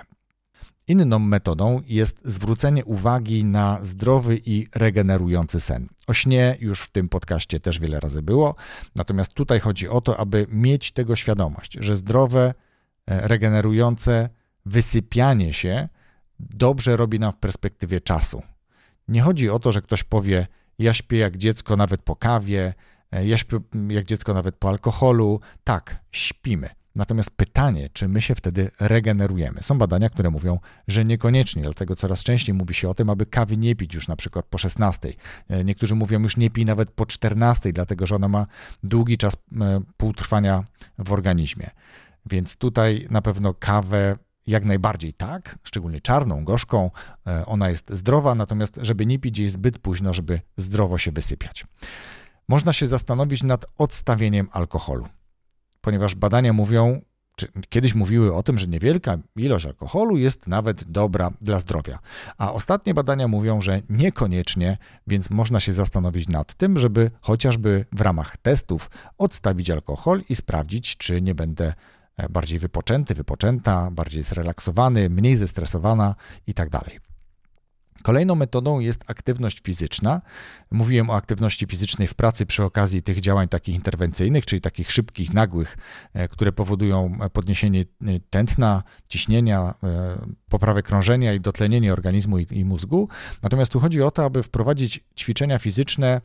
Inną 0.88 1.20
metodą 1.20 1.82
jest 1.86 2.22
zwrócenie 2.26 2.86
uwagi 2.86 3.44
na 3.44 3.80
zdrowy 3.82 4.42
i 4.46 4.68
regenerujący 4.76 5.60
sen. 5.60 5.88
O 6.08 6.14
śnie 6.14 6.58
już 6.60 6.82
w 6.82 6.92
tym 6.92 7.10
podcaście 7.10 7.60
też 7.60 7.80
wiele 7.80 8.00
razy 8.00 8.22
było, 8.22 8.56
natomiast 8.96 9.34
tutaj 9.34 9.60
chodzi 9.60 9.90
o 9.90 10.02
to, 10.02 10.20
aby 10.20 10.48
mieć 10.50 10.92
tego 10.92 11.16
świadomość, 11.16 11.78
że 11.80 11.96
zdrowe, 11.96 12.54
e, 13.08 13.28
regenerujące 13.28 14.30
wysypianie 14.66 15.54
się 15.54 15.90
dobrze 16.40 16.98
robi 16.98 17.20
nam 17.20 17.32
w 17.32 17.38
perspektywie 17.38 18.02
czasu. 18.02 18.44
Nie 19.08 19.22
chodzi 19.22 19.50
o 19.50 19.60
to, 19.60 19.72
że 19.72 19.82
ktoś 19.82 20.04
powie: 20.04 20.48
Ja 20.80 20.94
śpię 20.94 21.18
jak 21.18 21.38
dziecko 21.38 21.78
nawet 21.78 22.02
po 22.02 22.16
kawie, 22.16 22.74
e, 23.12 23.28
ja 23.28 23.38
śpię 23.38 23.60
jak 23.90 24.06
dziecko 24.06 24.34
nawet 24.34 24.56
po 24.56 24.70
alkoholu. 24.70 25.40
Tak, 25.64 26.00
śpimy 26.12 26.81
Natomiast 26.95 27.32
pytanie, 27.32 27.89
czy 27.93 28.08
my 28.08 28.21
się 28.21 28.36
wtedy 28.36 28.71
regenerujemy? 28.80 29.63
Są 29.63 29.77
badania, 29.77 30.10
które 30.10 30.30
mówią, 30.30 30.60
że 30.88 31.06
niekoniecznie, 31.06 31.63
dlatego 31.63 31.95
coraz 31.95 32.23
częściej 32.23 32.56
mówi 32.56 32.73
się 32.73 32.89
o 32.89 32.93
tym, 32.93 33.10
aby 33.10 33.25
kawy 33.25 33.58
nie 33.58 33.75
pić 33.75 33.93
już 33.93 34.08
na 34.08 34.15
przykład 34.15 34.45
po 34.45 34.58
16. 34.58 35.13
E, 35.49 35.63
niektórzy 35.63 35.95
mówią 35.95 36.21
już 36.21 36.38
nie 36.38 36.49
pij 36.49 36.65
nawet 36.65 36.91
po 36.91 37.06
14, 37.06 37.73
dlatego 37.73 38.08
że 38.08 38.15
ona 38.15 38.27
ma 38.27 38.47
długi 38.84 39.17
czas 39.17 39.34
e, 39.34 39.82
półtrwania 39.97 40.63
w 40.97 41.12
organizmie. 41.12 41.69
Więc 42.25 42.56
tutaj 42.56 43.08
na 43.10 43.21
pewno 43.21 43.54
kawę 43.54 44.17
jak 44.47 44.65
najbardziej 44.65 45.13
tak, 45.13 45.60
szczególnie 45.63 46.01
czarną, 46.01 46.45
gorzką, 46.45 46.91
e, 47.27 47.45
ona 47.45 47.69
jest 47.69 47.89
zdrowa, 47.93 48.36
natomiast 48.36 48.80
żeby 48.82 49.06
nie 49.06 49.19
pić 49.19 49.39
jej 49.39 49.49
zbyt 49.49 49.80
późno, 49.80 50.13
żeby 50.13 50.41
zdrowo 50.58 50.97
się 50.97 51.12
wysypiać. 51.12 51.65
Można 52.47 52.73
się 52.73 52.88
zastanowić 52.88 53.43
nad 53.43 53.65
odstawieniem 53.77 54.49
alkoholu 54.51 55.08
ponieważ 55.82 56.15
badania 56.15 56.54
mówią, 56.54 57.02
czy 57.36 57.48
kiedyś 57.70 57.96
mówiły 57.96 58.36
o 58.36 58.44
tym, 58.44 58.58
że 58.58 58.67
niewielka 58.67 59.17
ilość 59.36 59.65
alkoholu 59.65 60.17
jest 60.17 60.48
nawet 60.48 60.84
dobra 60.84 61.32
dla 61.41 61.60
zdrowia. 61.60 62.00
A 62.38 62.54
ostatnie 62.54 62.94
badania 62.94 63.28
mówią, 63.28 63.62
że 63.62 63.82
niekoniecznie, 63.89 64.78
więc 65.08 65.30
można 65.30 65.60
się 65.60 65.74
zastanowić 65.74 66.28
nad 66.28 66.54
tym, 66.54 66.80
żeby 66.80 67.12
chociażby 67.22 67.86
w 67.91 68.02
ramach 68.02 68.38
testów 68.38 68.89
odstawić 69.17 69.70
alkohol 69.70 70.22
i 70.30 70.36
sprawdzić, 70.36 70.98
czy 70.98 71.22
nie 71.22 71.36
będę 71.36 71.74
e, 72.17 72.30
bardziej 72.30 72.60
wypoczęty, 72.60 73.13
wypoczęta, 73.13 73.91
bardziej 73.91 74.24
zrelaksowany, 74.24 75.10
mniej 75.10 75.36
zestresowana 75.36 76.15
i 76.48 76.54
tak 76.54 76.70
dalej. 76.70 77.11
Kolejną 78.02 78.36
metodą 78.36 78.80
jest 78.80 79.04
aktywność 79.08 79.62
fizyczna. 79.64 80.22
Mówiłem 80.72 81.10
o 81.10 81.16
aktywności 81.16 81.66
fizycznej 81.66 82.08
w 82.08 82.14
pracy 82.14 82.46
przy 82.46 82.64
okazji 82.64 83.04
tych 83.04 83.20
działań 83.20 83.48
takich 83.48 83.76
interwencyjnych, 83.76 84.46
czyli 84.46 84.62
takich 84.62 84.92
szybkich, 84.92 85.34
nagłych, 85.34 85.78
e, 86.14 86.28
które 86.28 86.52
powodują 86.52 87.20
podniesienie 87.34 87.82
e, 87.82 87.86
tętna, 88.30 88.84
ciśnienia, 89.08 89.74
e, 89.84 90.18
poprawę 90.50 90.84
krążenia 90.84 91.34
i 91.34 91.40
dotlenienie 91.40 91.94
organizmu 91.94 92.40
i, 92.40 92.66
mózgu. 92.66 93.08
Natomiast 93.44 93.72
tu 93.72 93.80
chodzi 93.80 94.02
o 94.02 94.12
to, 94.12 94.26
aby 94.26 94.44
wprowadzić 94.44 95.00
ćwiczenia 95.18 95.60
fizyczne, 95.60 96.22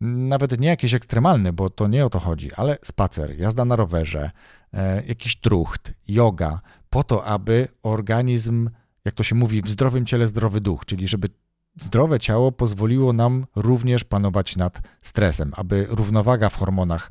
nawet 0.00 0.60
nie 0.60 0.68
jakieś 0.68 0.94
ekstremalne, 0.94 1.52
bo 1.52 1.70
to 1.70 1.88
nie 1.88 2.06
o 2.06 2.10
to 2.10 2.18
chodzi, 2.18 2.54
ale 2.54 2.78
spacer, 2.82 3.38
jazda 3.38 3.64
na 3.64 3.76
rowerze, 3.76 4.30
jakiś 5.06 5.36
trucht, 5.36 5.92
yoga, 6.08 6.60
po 6.90 7.04
to, 7.04 7.24
aby 7.24 7.68
organizm 7.82 8.70
jak 9.08 9.14
to 9.14 9.22
się 9.22 9.34
mówi, 9.34 9.62
w 9.62 9.68
zdrowym 9.68 10.06
ciele 10.06 10.28
zdrowy 10.28 10.60
duch, 10.60 10.84
czyli 10.86 11.08
żeby 11.08 11.28
zdrowe 11.80 12.20
ciało 12.20 12.52
pozwoliło 12.52 13.12
nam 13.12 13.46
również 13.56 14.04
panować 14.04 14.56
nad 14.56 14.80
stresem, 15.02 15.52
aby 15.56 15.86
równowaga 15.90 16.48
w 16.48 16.56
hormonach, 16.56 17.10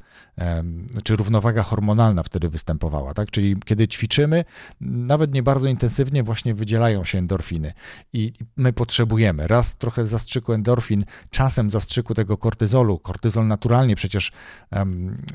czy 1.03 1.15
równowaga 1.15 1.63
hormonalna 1.63 2.23
wtedy 2.23 2.49
występowała, 2.49 3.13
tak? 3.13 3.31
Czyli 3.31 3.55
kiedy 3.65 3.87
ćwiczymy, 3.87 4.45
nawet 4.81 5.33
nie 5.33 5.43
bardzo 5.43 5.67
intensywnie 5.67 6.23
właśnie 6.23 6.53
wydzielają 6.53 7.05
się 7.05 7.17
endorfiny 7.17 7.73
i 8.13 8.33
my 8.57 8.73
potrzebujemy. 8.73 9.47
Raz 9.47 9.75
trochę 9.75 10.07
zastrzyku 10.07 10.53
endorfin, 10.53 11.05
czasem 11.29 11.69
zastrzyku 11.69 12.13
tego 12.13 12.37
kortyzolu. 12.37 12.99
Kortyzol 12.99 13.47
naturalnie 13.47 13.95
przecież 13.95 14.31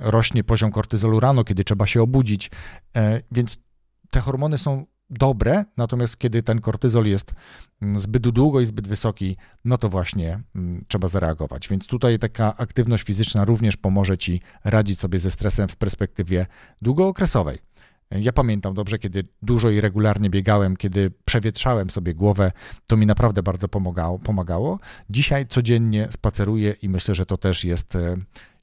rośnie 0.01 0.45
poziom 0.45 0.73
kortyzolu 0.73 1.21
rano, 1.21 1.45
kiedy 1.45 1.65
trzeba 1.65 1.87
się 1.87 2.03
obudzić, 2.03 2.51
e, 2.97 3.21
więc 3.33 3.59
te 4.11 4.21
hormony 4.21 4.59
są 4.59 4.87
dobre, 5.13 5.65
natomiast 5.77 6.19
kiedy 6.19 6.43
ten 6.43 6.61
kortyzol 6.61 7.07
jest 7.07 7.35
mm, 7.83 8.01
zbyt 8.01 8.29
długo 8.29 8.61
i 8.61 8.67
zbyt 8.67 8.89
wysoki, 8.89 9.37
no 9.65 9.79
to 9.79 9.89
właśnie 9.89 10.41
mm, 10.55 10.85
trzeba 10.89 11.09
zareagować. 11.09 11.69
Więc 11.69 11.87
tutaj 11.87 12.19
taka 12.19 12.57
aktywność 12.57 13.05
fizyczna 13.05 13.45
również 13.45 13.77
pomoże 13.77 14.19
ci 14.19 14.41
radzić 14.65 15.01
sobie 15.01 15.19
ze 15.19 15.31
stresem 15.31 15.69
w 15.69 15.77
perspektywie 15.77 16.47
długookresowej. 16.83 17.59
Ja 18.21 18.33
pamiętam 18.33 18.75
dobrze, 18.75 18.99
kiedy 18.99 19.25
dużo 19.43 19.71
i 19.71 19.81
regularnie 19.81 20.31
biegałem, 20.31 20.77
kiedy 20.77 21.11
przewietrzałem 21.25 21.91
sobie 21.91 22.15
głowę, 22.15 22.53
to 22.87 22.97
mi 22.97 23.07
naprawdę 23.07 23.43
bardzo 23.43 23.69
pomagało. 23.69 24.19
pomagało. 24.19 24.79
Dzisiaj 25.11 25.47
codziennie 25.47 26.09
spaceruję 26.11 26.75
i 26.83 26.89
myślę, 26.89 27.15
że 27.15 27.27
to 27.27 27.37
też 27.37 27.65
jest 27.65 27.97
e, 27.97 28.17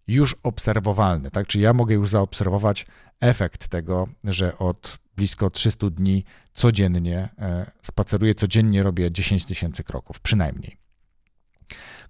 już 0.10 0.36
obserwowalne. 0.44 1.32
Tak? 1.32 1.48
Czy 1.48 1.60
ja 1.60 1.74
mogę 1.74 1.96
już 1.96 2.10
zaobserwować 2.10 2.86
efekt 3.22 3.68
tego, 3.68 4.08
że 4.24 4.58
od 4.58 5.00
blisko 5.16 5.50
300 5.50 5.90
dni 5.90 6.24
codziennie 6.54 7.30
e, 7.40 7.72
spaceruję, 7.82 8.36
codziennie 8.36 8.84
robię 8.84 9.12
10 9.12 9.46
tysięcy 9.46 9.84
kroków, 9.84 10.20
przynajmniej. 10.20 10.78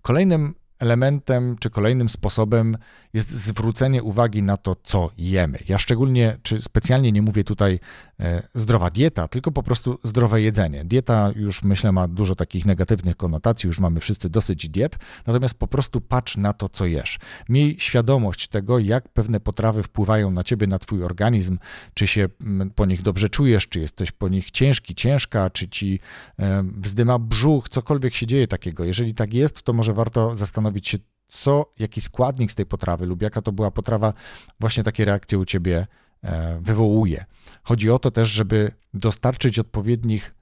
Kolejnym 0.02 0.56
elementem 0.80 1.56
czy 1.60 1.70
kolejnym 1.70 2.10
sposobem 2.10 2.78
jest 3.13 3.30
zwrócenie 3.30 4.04
uwagi 4.04 4.43
na 4.43 4.58
to, 4.58 4.76
co 4.84 5.10
jemy. 5.17 5.58
Ja 5.67 5.78
szczególnie, 5.78 6.38
czy 6.43 6.62
specjalnie 6.62 7.12
nie 7.12 7.22
mówię 7.22 7.43
tutaj 7.43 7.80
e, 8.19 8.43
zdrowa 8.56 8.89
dieta, 8.89 9.28
tylko 9.28 9.52
po 9.52 9.63
prostu 9.63 10.00
zdrowe 10.04 10.41
jedzenie. 10.41 10.86
Dieta 10.86 11.32
już 11.36 11.63
myślę 11.63 11.91
ma 11.91 12.08
dużo 12.08 12.36
takich 12.36 12.65
negatywnych 12.65 13.17
konotacji, 13.17 13.67
już 13.67 13.80
mamy 13.80 14.00
wszyscy 14.00 14.30
dosyć 14.30 14.69
diet, 14.69 14.98
natomiast 15.28 15.54
po 15.54 15.67
prostu 15.67 16.02
patrz 16.02 16.38
na 16.38 16.54
to, 16.54 16.69
co 16.69 16.86
jesz. 16.86 17.19
Miej 17.50 17.76
świadomość 17.80 18.48
tego, 18.48 18.80
jak 18.80 19.10
pewne 19.10 19.39
potrawy 19.39 19.84
wpływają 19.84 20.32
na 20.32 20.43
ciebie, 20.43 20.67
na 20.67 20.80
twój 20.80 21.04
organizm, 21.04 21.58
czy 21.93 22.08
się 22.08 22.30
po 22.76 22.86
nich 22.86 23.02
dobrze 23.02 23.30
czujesz, 23.30 23.67
czy 23.67 23.80
jesteś 23.80 24.12
po 24.12 24.30
nich 24.30 24.52
ciężki, 24.52 24.95
ciężka, 24.95 25.50
czy 25.50 25.67
ci 25.67 26.00
e, 26.39 26.63
wzdyma 26.78 27.19
brzuch, 27.19 27.69
cokolwiek 27.69 28.15
się 28.15 28.28
dzieje 28.28 28.48
takiego. 28.48 28.84
Jeżeli 28.84 29.13
tak 29.13 29.34
jest, 29.34 29.63
to 29.63 29.74
może 29.74 29.93
warto 29.93 30.36
zastanowić 30.36 30.88
się, 30.88 30.98
co, 31.30 31.74
jaki 31.80 32.02
składnik 32.02 32.52
z 32.52 32.56
tej 32.56 32.65
potrawy 32.65 33.06
lub 33.06 33.22
jaka 33.22 33.42
to 33.42 33.52
była 33.52 33.72
potrawa, 33.72 34.13
właśnie 34.60 34.84
takie 34.84 35.06
reakcje 35.06 35.38
u 35.38 35.46
ciebie 35.46 35.88
e, 36.24 36.60
wywołuje. 36.62 37.26
Chodzi 37.63 37.89
o 37.89 38.00
to 38.00 38.12
też, 38.12 38.30
żeby 38.30 38.72
dostarczyć 38.94 39.60
odpowiednich 39.60 40.36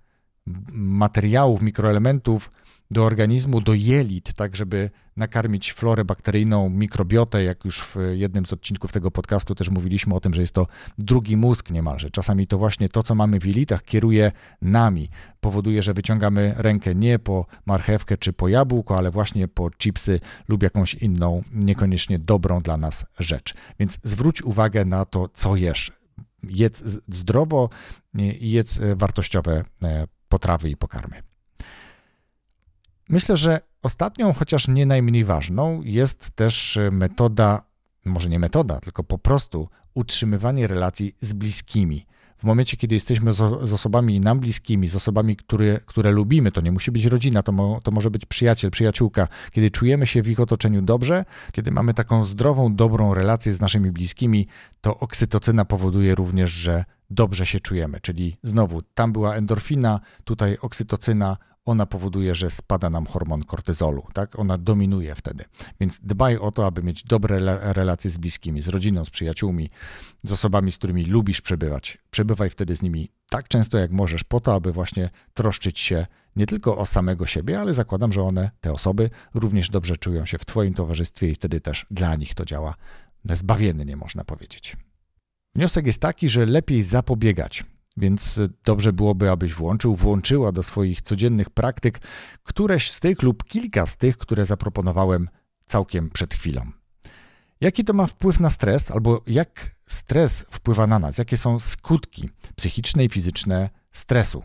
materiałów, 0.73 1.61
mikroelementów 1.61 2.51
do 2.91 3.05
organizmu, 3.05 3.61
do 3.61 3.73
jelit, 3.73 4.33
tak 4.33 4.55
żeby 4.55 4.89
nakarmić 5.17 5.73
florę 5.73 6.05
bakteryjną, 6.05 6.69
mikrobiotę, 6.69 7.43
jak 7.43 7.65
już 7.65 7.81
w 7.81 7.95
jednym 8.11 8.45
z 8.45 8.53
odcinków 8.53 8.91
tego 8.91 9.11
podcastu 9.11 9.55
też 9.55 9.69
mówiliśmy 9.69 10.15
o 10.15 10.19
tym, 10.19 10.33
że 10.33 10.41
jest 10.41 10.53
to 10.53 10.67
drugi 10.97 11.37
mózg 11.37 11.71
niemalże. 11.71 12.09
Czasami 12.09 12.47
to 12.47 12.57
właśnie 12.57 12.89
to, 12.89 13.03
co 13.03 13.15
mamy 13.15 13.39
w 13.39 13.45
jelitach, 13.45 13.83
kieruje 13.83 14.31
nami, 14.61 15.09
powoduje, 15.39 15.83
że 15.83 15.93
wyciągamy 15.93 16.53
rękę 16.57 16.95
nie 16.95 17.19
po 17.19 17.45
marchewkę 17.65 18.17
czy 18.17 18.33
po 18.33 18.47
jabłko, 18.47 18.97
ale 18.97 19.11
właśnie 19.11 19.47
po 19.47 19.71
chipsy 19.71 20.19
lub 20.47 20.63
jakąś 20.63 20.93
inną, 20.93 21.43
niekoniecznie 21.53 22.19
dobrą 22.19 22.61
dla 22.61 22.77
nas 22.77 23.05
rzecz. 23.19 23.53
Więc 23.79 23.99
zwróć 24.03 24.41
uwagę 24.41 24.85
na 24.85 25.05
to, 25.05 25.29
co 25.33 25.55
jesz. 25.55 25.91
Jedz 26.43 26.83
zdrowo 27.07 27.69
i 28.13 28.51
jedz 28.51 28.79
wartościowe 28.95 29.63
e, 29.83 30.07
potrawy 30.29 30.69
i 30.69 30.77
pokarmy. 30.77 31.26
Myślę, 33.09 33.37
że 33.37 33.59
ostatnią, 33.83 34.33
chociaż 34.33 34.67
nie 34.67 34.85
najmniej 34.85 35.23
ważną, 35.23 35.81
jest 35.83 36.29
też 36.29 36.79
metoda, 36.91 37.63
może 38.05 38.29
nie 38.29 38.39
metoda, 38.39 38.79
tylko 38.79 39.03
po 39.03 39.17
prostu 39.17 39.69
utrzymywanie 39.93 40.67
relacji 40.67 41.15
z 41.21 41.33
bliskimi. 41.33 42.05
W 42.37 42.43
momencie, 42.43 42.77
kiedy 42.77 42.95
jesteśmy 42.95 43.33
z, 43.33 43.41
osobami 43.41 44.19
nam 44.19 44.39
bliskimi, 44.39 44.87
z 44.87 44.95
osobami, 44.95 45.35
które, 45.35 45.79
które 45.85 46.11
lubimy, 46.11 46.51
to 46.51 46.61
nie 46.61 46.71
musi 46.71 46.91
być 46.91 47.05
rodzina, 47.05 47.43
to, 47.43 47.51
mo, 47.51 47.81
to 47.83 47.91
może 47.91 48.11
być 48.11 48.25
przyjaciel, 48.25 48.71
przyjaciółka, 48.71 49.27
kiedy 49.51 49.71
czujemy 49.71 50.07
się 50.07 50.21
w 50.21 50.29
ich 50.29 50.39
otoczeniu 50.39 50.81
dobrze, 50.81 51.25
kiedy 51.51 51.71
mamy 51.71 51.93
taką 51.93 52.25
zdrową, 52.25 52.75
dobrą 52.75 53.13
relację 53.13 53.53
z 53.53 53.61
naszymi 53.61 53.91
bliskimi, 53.91 54.47
to 54.81 54.99
oksytocyna 54.99 55.65
powoduje 55.65 56.15
również, 56.15 56.51
że 56.51 56.85
dobrze 57.09 57.45
się 57.45 57.59
czujemy. 57.59 58.01
Czyli 58.01 58.37
znowu, 58.43 58.81
tam 58.81 59.13
była 59.13 59.35
endorfina, 59.35 59.99
tutaj 60.23 60.57
oksytocyna, 60.61 61.37
ona 61.67 61.85
powoduje, 61.85 62.35
że 62.35 62.49
spada 62.49 62.89
nam 62.89 63.05
hormon 63.05 63.43
kortyzolu, 63.43 64.03
tak? 64.13 64.39
Ona 64.39 64.57
dominuje 64.57 65.15
wtedy. 65.15 65.45
Więc 65.79 65.99
dbaj 66.03 66.37
o 66.37 66.51
to, 66.51 66.65
aby 66.65 66.83
mieć 66.83 67.03
dobre 67.03 67.39
relacje 67.73 68.09
z 68.09 68.17
bliskimi, 68.17 68.61
z 68.61 68.67
rodziną, 68.67 69.05
z 69.05 69.09
przyjaciółmi, 69.09 69.69
z 70.23 70.31
osobami, 70.31 70.71
z 70.71 70.77
którymi 70.77 71.05
lubisz 71.05 71.41
przebywać. 71.41 71.97
Przebywaj 72.11 72.49
wtedy 72.49 72.75
z 72.75 72.81
nimi 72.81 73.09
tak 73.29 73.47
często, 73.47 73.77
jak 73.77 73.91
możesz, 73.91 74.23
po 74.23 74.39
to, 74.39 74.53
aby 74.53 74.71
właśnie 74.71 75.09
troszczyć 75.33 75.79
się 75.79 76.07
nie 76.35 76.45
tylko 76.45 76.77
o 76.77 76.85
samego 76.85 77.25
siebie, 77.25 77.59
ale 77.59 77.73
zakładam, 77.73 78.13
że 78.13 78.21
one, 78.21 78.51
te 78.61 78.73
osoby, 78.73 79.09
również 79.33 79.69
dobrze 79.69 79.97
czują 79.97 80.25
się 80.25 80.37
w 80.37 80.45
Twoim 80.45 80.73
towarzystwie 80.73 81.29
i 81.29 81.35
wtedy 81.35 81.61
też 81.61 81.85
dla 81.91 82.15
nich 82.15 82.35
to 82.35 82.45
działa 82.45 82.75
zbawiennie, 83.25 83.95
można 83.95 84.23
powiedzieć. 84.23 84.77
Wniosek 85.55 85.87
jest 85.87 86.01
taki, 86.01 86.29
że 86.29 86.45
lepiej 86.45 86.83
zapobiegać, 86.83 87.63
więc 87.97 88.39
dobrze 88.65 88.93
byłoby, 88.93 89.29
abyś 89.29 89.53
włączył, 89.53 89.95
włączyła 89.95 90.51
do 90.51 90.63
swoich 90.63 91.01
codziennych 91.01 91.49
praktyk 91.49 91.99
któreś 92.43 92.91
z 92.91 92.99
tych 92.99 93.23
lub 93.23 93.43
kilka 93.43 93.85
z 93.85 93.95
tych, 93.95 94.17
które 94.17 94.45
zaproponowałem 94.45 95.29
całkiem 95.65 96.09
przed 96.09 96.33
chwilą. 96.33 96.71
Jaki 97.61 97.83
to 97.83 97.93
ma 97.93 98.07
wpływ 98.07 98.39
na 98.39 98.49
stres, 98.49 98.91
albo 98.91 99.23
jak 99.27 99.75
stres 99.87 100.45
wpływa 100.49 100.87
na 100.87 100.99
nas? 100.99 101.17
Jakie 101.17 101.37
są 101.37 101.59
skutki 101.59 102.29
psychiczne 102.55 103.05
i 103.05 103.09
fizyczne 103.09 103.69
stresu? 103.91 104.43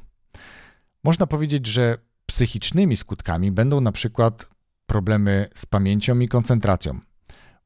Można 1.05 1.27
powiedzieć, 1.27 1.67
że 1.67 1.99
psychicznymi 2.27 2.97
skutkami 2.97 3.53
będą 3.53 3.81
na 3.81 3.93
przykład 3.93 4.47
problemy 4.87 5.49
z 5.55 5.67
pamięcią 5.67 6.19
i 6.19 6.29
koncentracją. 6.29 7.01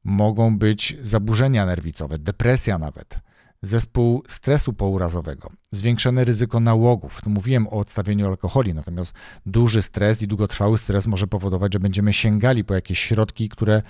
Mogą 0.03 0.57
być 0.57 0.97
zaburzenia 1.01 1.65
nerwicowe, 1.65 2.19
depresja 2.19 2.77
nawet, 2.77 3.19
zespół 3.61 4.23
stresu 4.27 4.73
pourazowego, 4.73 5.49
zwiększone 5.71 6.23
ryzyko 6.23 6.59
nałogów. 6.59 7.21
Tu 7.21 7.29
mówiłem 7.29 7.67
o 7.67 7.71
odstawieniu 7.71 8.27
alkoholi, 8.27 8.73
natomiast 8.73 9.13
duży 9.45 9.81
stres 9.81 10.21
i 10.21 10.27
długotrwały 10.27 10.77
stres 10.77 11.07
może 11.07 11.27
powodować, 11.27 11.73
że 11.73 11.79
będziemy 11.79 12.13
sięgali 12.13 12.63
po 12.63 12.73
jakieś 12.73 12.99
środki, 12.99 13.49
które 13.49 13.81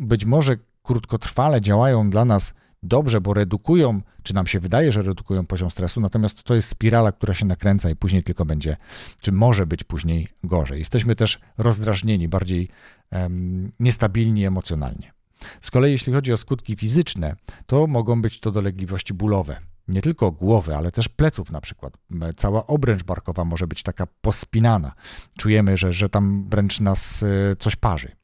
być 0.00 0.24
może 0.24 0.56
krótkotrwale 0.82 1.60
działają 1.60 2.10
dla 2.10 2.24
nas 2.24 2.54
dobrze, 2.84 3.20
bo 3.20 3.34
redukują, 3.34 4.00
czy 4.22 4.34
nam 4.34 4.46
się 4.46 4.60
wydaje, 4.60 4.92
że 4.92 5.02
redukują 5.02 5.46
poziom 5.46 5.70
stresu, 5.70 6.00
natomiast 6.00 6.42
to 6.42 6.54
jest 6.54 6.68
spirala, 6.68 7.12
która 7.12 7.34
się 7.34 7.46
nakręca 7.46 7.90
i 7.90 7.96
później 7.96 8.22
tylko 8.22 8.44
będzie, 8.44 8.76
czy 9.20 9.32
może 9.32 9.66
być 9.66 9.84
później 9.84 10.28
gorzej. 10.44 10.78
Jesteśmy 10.78 11.16
też 11.16 11.40
rozdrażnieni, 11.58 12.28
bardziej 12.28 12.68
um, 13.12 13.72
niestabilni 13.80 14.46
emocjonalnie. 14.46 15.13
Z 15.60 15.70
kolei 15.70 15.92
jeśli 15.92 16.12
chodzi 16.12 16.32
o 16.32 16.36
skutki 16.36 16.76
fizyczne, 16.76 17.36
to 17.66 17.86
mogą 17.86 18.22
być 18.22 18.40
to 18.40 18.50
dolegliwości 18.50 19.14
bólowe. 19.14 19.60
Nie 19.88 20.02
tylko 20.02 20.30
głowy, 20.30 20.76
ale 20.76 20.92
też 20.92 21.08
pleców 21.08 21.50
na 21.50 21.60
przykład. 21.60 21.98
Cała 22.36 22.66
obręcz 22.66 23.02
barkowa 23.02 23.44
może 23.44 23.66
być 23.66 23.82
taka 23.82 24.06
pospinana. 24.20 24.92
Czujemy, 25.38 25.76
że, 25.76 25.92
że 25.92 26.08
tam 26.08 26.48
wręcz 26.48 26.80
nas 26.80 27.22
e, 27.22 27.56
coś 27.56 27.76
parzy. 27.76 28.16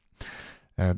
E, 0.79 0.95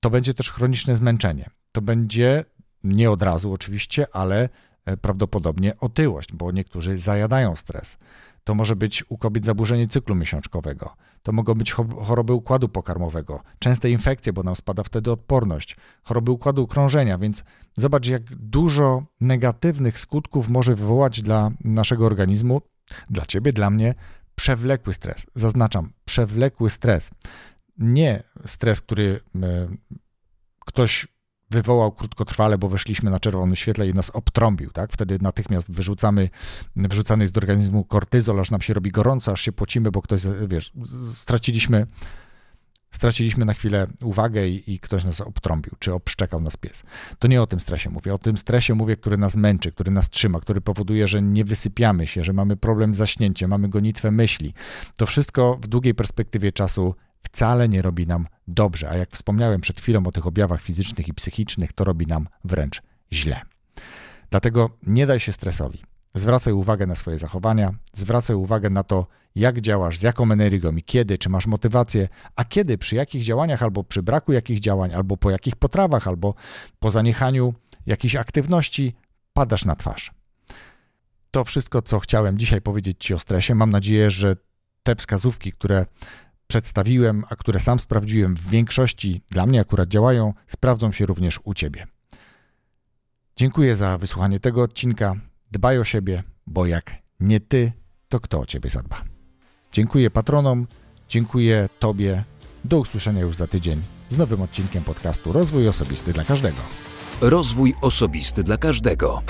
to 0.00 0.10
będzie 0.10 0.34
też 0.34 0.50
chroniczne 0.50 0.96
zmęczenie. 0.96 1.50
To 1.72 1.82
będzie 1.82 2.44
nie 2.84 3.10
od 3.10 3.22
razu 3.22 3.52
oczywiście, 3.52 4.06
ale 4.12 4.48
e, 4.84 4.96
prawdopodobnie 4.96 5.78
otyłość, 5.78 6.32
bo 6.32 6.52
niektórzy 6.52 6.98
zajadają 6.98 7.56
stres. 7.56 7.98
To 8.44 8.54
może 8.54 8.76
być 8.76 9.04
u 9.08 9.18
kobiet 9.18 9.44
zaburzenie 9.44 9.88
cyklu 9.88 10.14
miesiączkowego. 10.14 10.96
To 11.22 11.32
mogą 11.32 11.54
być 11.54 11.72
choroby 12.04 12.32
układu 12.32 12.68
pokarmowego, 12.68 13.42
częste 13.58 13.90
infekcje, 13.90 14.32
bo 14.32 14.42
nam 14.42 14.56
spada 14.56 14.82
wtedy 14.82 15.12
odporność, 15.12 15.76
choroby 16.02 16.30
układu 16.30 16.66
krążenia, 16.66 17.18
więc 17.18 17.44
zobacz, 17.76 18.06
jak 18.06 18.22
dużo 18.34 19.02
negatywnych 19.20 19.98
skutków 19.98 20.48
może 20.48 20.74
wywołać 20.74 21.22
dla 21.22 21.50
naszego 21.64 22.06
organizmu, 22.06 22.62
dla 23.10 23.26
ciebie, 23.26 23.52
dla 23.52 23.70
mnie, 23.70 23.94
przewlekły 24.34 24.94
stres. 24.94 25.26
Zaznaczam, 25.34 25.92
przewlekły 26.04 26.70
stres. 26.70 27.10
Nie 27.78 28.22
stres, 28.46 28.80
który 28.80 29.20
e, 29.42 29.68
ktoś 30.60 31.06
wywołał 31.52 31.92
krótkotrwale, 31.92 32.58
bo 32.58 32.68
weszliśmy 32.68 33.10
na 33.10 33.20
czerwonym 33.20 33.56
świetle 33.56 33.88
i 33.88 33.94
nas 33.94 34.10
obtrąbił, 34.10 34.70
tak? 34.70 34.92
Wtedy 34.92 35.18
natychmiast 35.20 35.72
wyrzucamy, 35.72 36.30
wyrzucany 36.76 37.24
jest 37.24 37.34
do 37.34 37.38
organizmu 37.38 37.84
kortyzol, 37.84 38.40
aż 38.40 38.50
nam 38.50 38.60
się 38.60 38.74
robi 38.74 38.90
gorąco, 38.90 39.32
aż 39.32 39.40
się 39.40 39.52
płacimy, 39.52 39.90
bo 39.90 40.02
ktoś, 40.02 40.22
wiesz, 40.46 40.72
straciliśmy, 41.12 41.86
straciliśmy 42.90 43.44
na 43.44 43.54
chwilę 43.54 43.86
uwagę 44.02 44.48
i, 44.48 44.72
i 44.74 44.78
ktoś 44.78 45.04
nas 45.04 45.20
obtrąbił, 45.20 45.72
czy 45.78 45.94
obszczekał 45.94 46.40
nas 46.40 46.56
pies. 46.56 46.82
To 47.18 47.28
nie 47.28 47.42
o 47.42 47.46
tym 47.46 47.60
stresie 47.60 47.90
mówię, 47.90 48.14
o 48.14 48.18
tym 48.18 48.36
stresie 48.36 48.74
mówię, 48.74 48.96
który 48.96 49.18
nas 49.18 49.36
męczy, 49.36 49.72
który 49.72 49.90
nas 49.90 50.10
trzyma, 50.10 50.40
który 50.40 50.60
powoduje, 50.60 51.06
że 51.06 51.22
nie 51.22 51.44
wysypiamy 51.44 52.06
się, 52.06 52.24
że 52.24 52.32
mamy 52.32 52.56
problem 52.56 52.94
z 52.94 52.96
zaśnięciem, 52.96 53.50
mamy 53.50 53.68
gonitwę 53.68 54.10
myśli. 54.10 54.54
To 54.96 55.06
wszystko 55.06 55.58
w 55.62 55.66
długiej 55.66 55.94
perspektywie 55.94 56.52
czasu 56.52 56.94
wcale 57.22 57.68
nie 57.68 57.82
robi 57.82 58.06
nam 58.06 58.26
dobrze, 58.48 58.90
a 58.90 58.96
jak 58.96 59.10
wspomniałem 59.10 59.60
przed 59.60 59.80
chwilą 59.80 60.06
o 60.06 60.12
tych 60.12 60.26
objawach 60.26 60.62
fizycznych 60.62 61.08
i 61.08 61.14
psychicznych, 61.14 61.72
to 61.72 61.84
robi 61.84 62.06
nam 62.06 62.28
wręcz 62.44 62.82
źle. 63.12 63.40
Dlatego 64.30 64.70
nie 64.82 65.06
daj 65.06 65.20
się 65.20 65.32
stresowi. 65.32 65.82
Zwracaj 66.14 66.52
uwagę 66.52 66.86
na 66.86 66.94
swoje 66.94 67.18
zachowania, 67.18 67.74
zwracaj 67.92 68.36
uwagę 68.36 68.70
na 68.70 68.82
to, 68.82 69.06
jak 69.34 69.60
działasz, 69.60 69.98
z 69.98 70.02
jaką 70.02 70.32
energią 70.32 70.76
i 70.76 70.82
kiedy, 70.82 71.18
czy 71.18 71.28
masz 71.28 71.46
motywację, 71.46 72.08
a 72.36 72.44
kiedy, 72.44 72.78
przy 72.78 72.96
jakich 72.96 73.22
działaniach, 73.22 73.62
albo 73.62 73.84
przy 73.84 74.02
braku 74.02 74.32
jakich 74.32 74.60
działań, 74.60 74.94
albo 74.94 75.16
po 75.16 75.30
jakich 75.30 75.56
potrawach, 75.56 76.08
albo 76.08 76.34
po 76.78 76.90
zaniechaniu 76.90 77.54
jakiejś 77.86 78.16
aktywności, 78.16 78.94
padasz 79.32 79.64
na 79.64 79.76
twarz. 79.76 80.10
To 81.30 81.44
wszystko, 81.44 81.82
co 81.82 81.98
chciałem 81.98 82.38
dzisiaj 82.38 82.60
powiedzieć 82.60 83.04
Ci 83.04 83.14
o 83.14 83.18
stresie. 83.18 83.54
Mam 83.54 83.70
nadzieję, 83.70 84.10
że 84.10 84.36
te 84.82 84.96
wskazówki, 84.96 85.52
które 85.52 85.86
przedstawiłem, 86.52 87.24
a 87.28 87.36
które 87.36 87.60
sam 87.60 87.78
sprawdziłem 87.78 88.34
w 88.34 88.48
większości 88.48 89.22
dla 89.30 89.46
mnie 89.46 89.60
akurat 89.60 89.88
działają, 89.88 90.34
sprawdzą 90.46 90.92
się 90.92 91.06
również 91.06 91.40
u 91.44 91.54
Ciebie. 91.54 91.86
Dziękuję 93.36 93.76
za 93.76 93.98
wysłuchanie 93.98 94.40
tego 94.40 94.62
odcinka. 94.62 95.14
Dbaj 95.50 95.78
o 95.78 95.84
siebie, 95.84 96.22
bo 96.46 96.66
jak 96.66 96.94
nie 97.20 97.40
Ty, 97.40 97.72
to 98.08 98.20
kto 98.20 98.40
o 98.40 98.46
Ciebie 98.46 98.70
zadba. 98.70 99.02
Dziękuję 99.72 100.10
patronom, 100.10 100.66
dziękuję 101.08 101.68
Tobie. 101.78 102.24
Do 102.64 102.78
usłyszenia 102.78 103.20
już 103.20 103.36
za 103.36 103.46
tydzień 103.46 103.82
z 104.08 104.16
nowym 104.16 104.42
odcinkiem 104.42 104.84
podcastu 104.84 105.32
Rozwój 105.32 105.68
Osobisty 105.68 106.12
dla 106.12 106.24
Każdego. 106.24 106.60
Rozwój 107.20 107.74
Osobisty 107.80 108.42
dla 108.44 108.56
Każdego. 108.56 109.22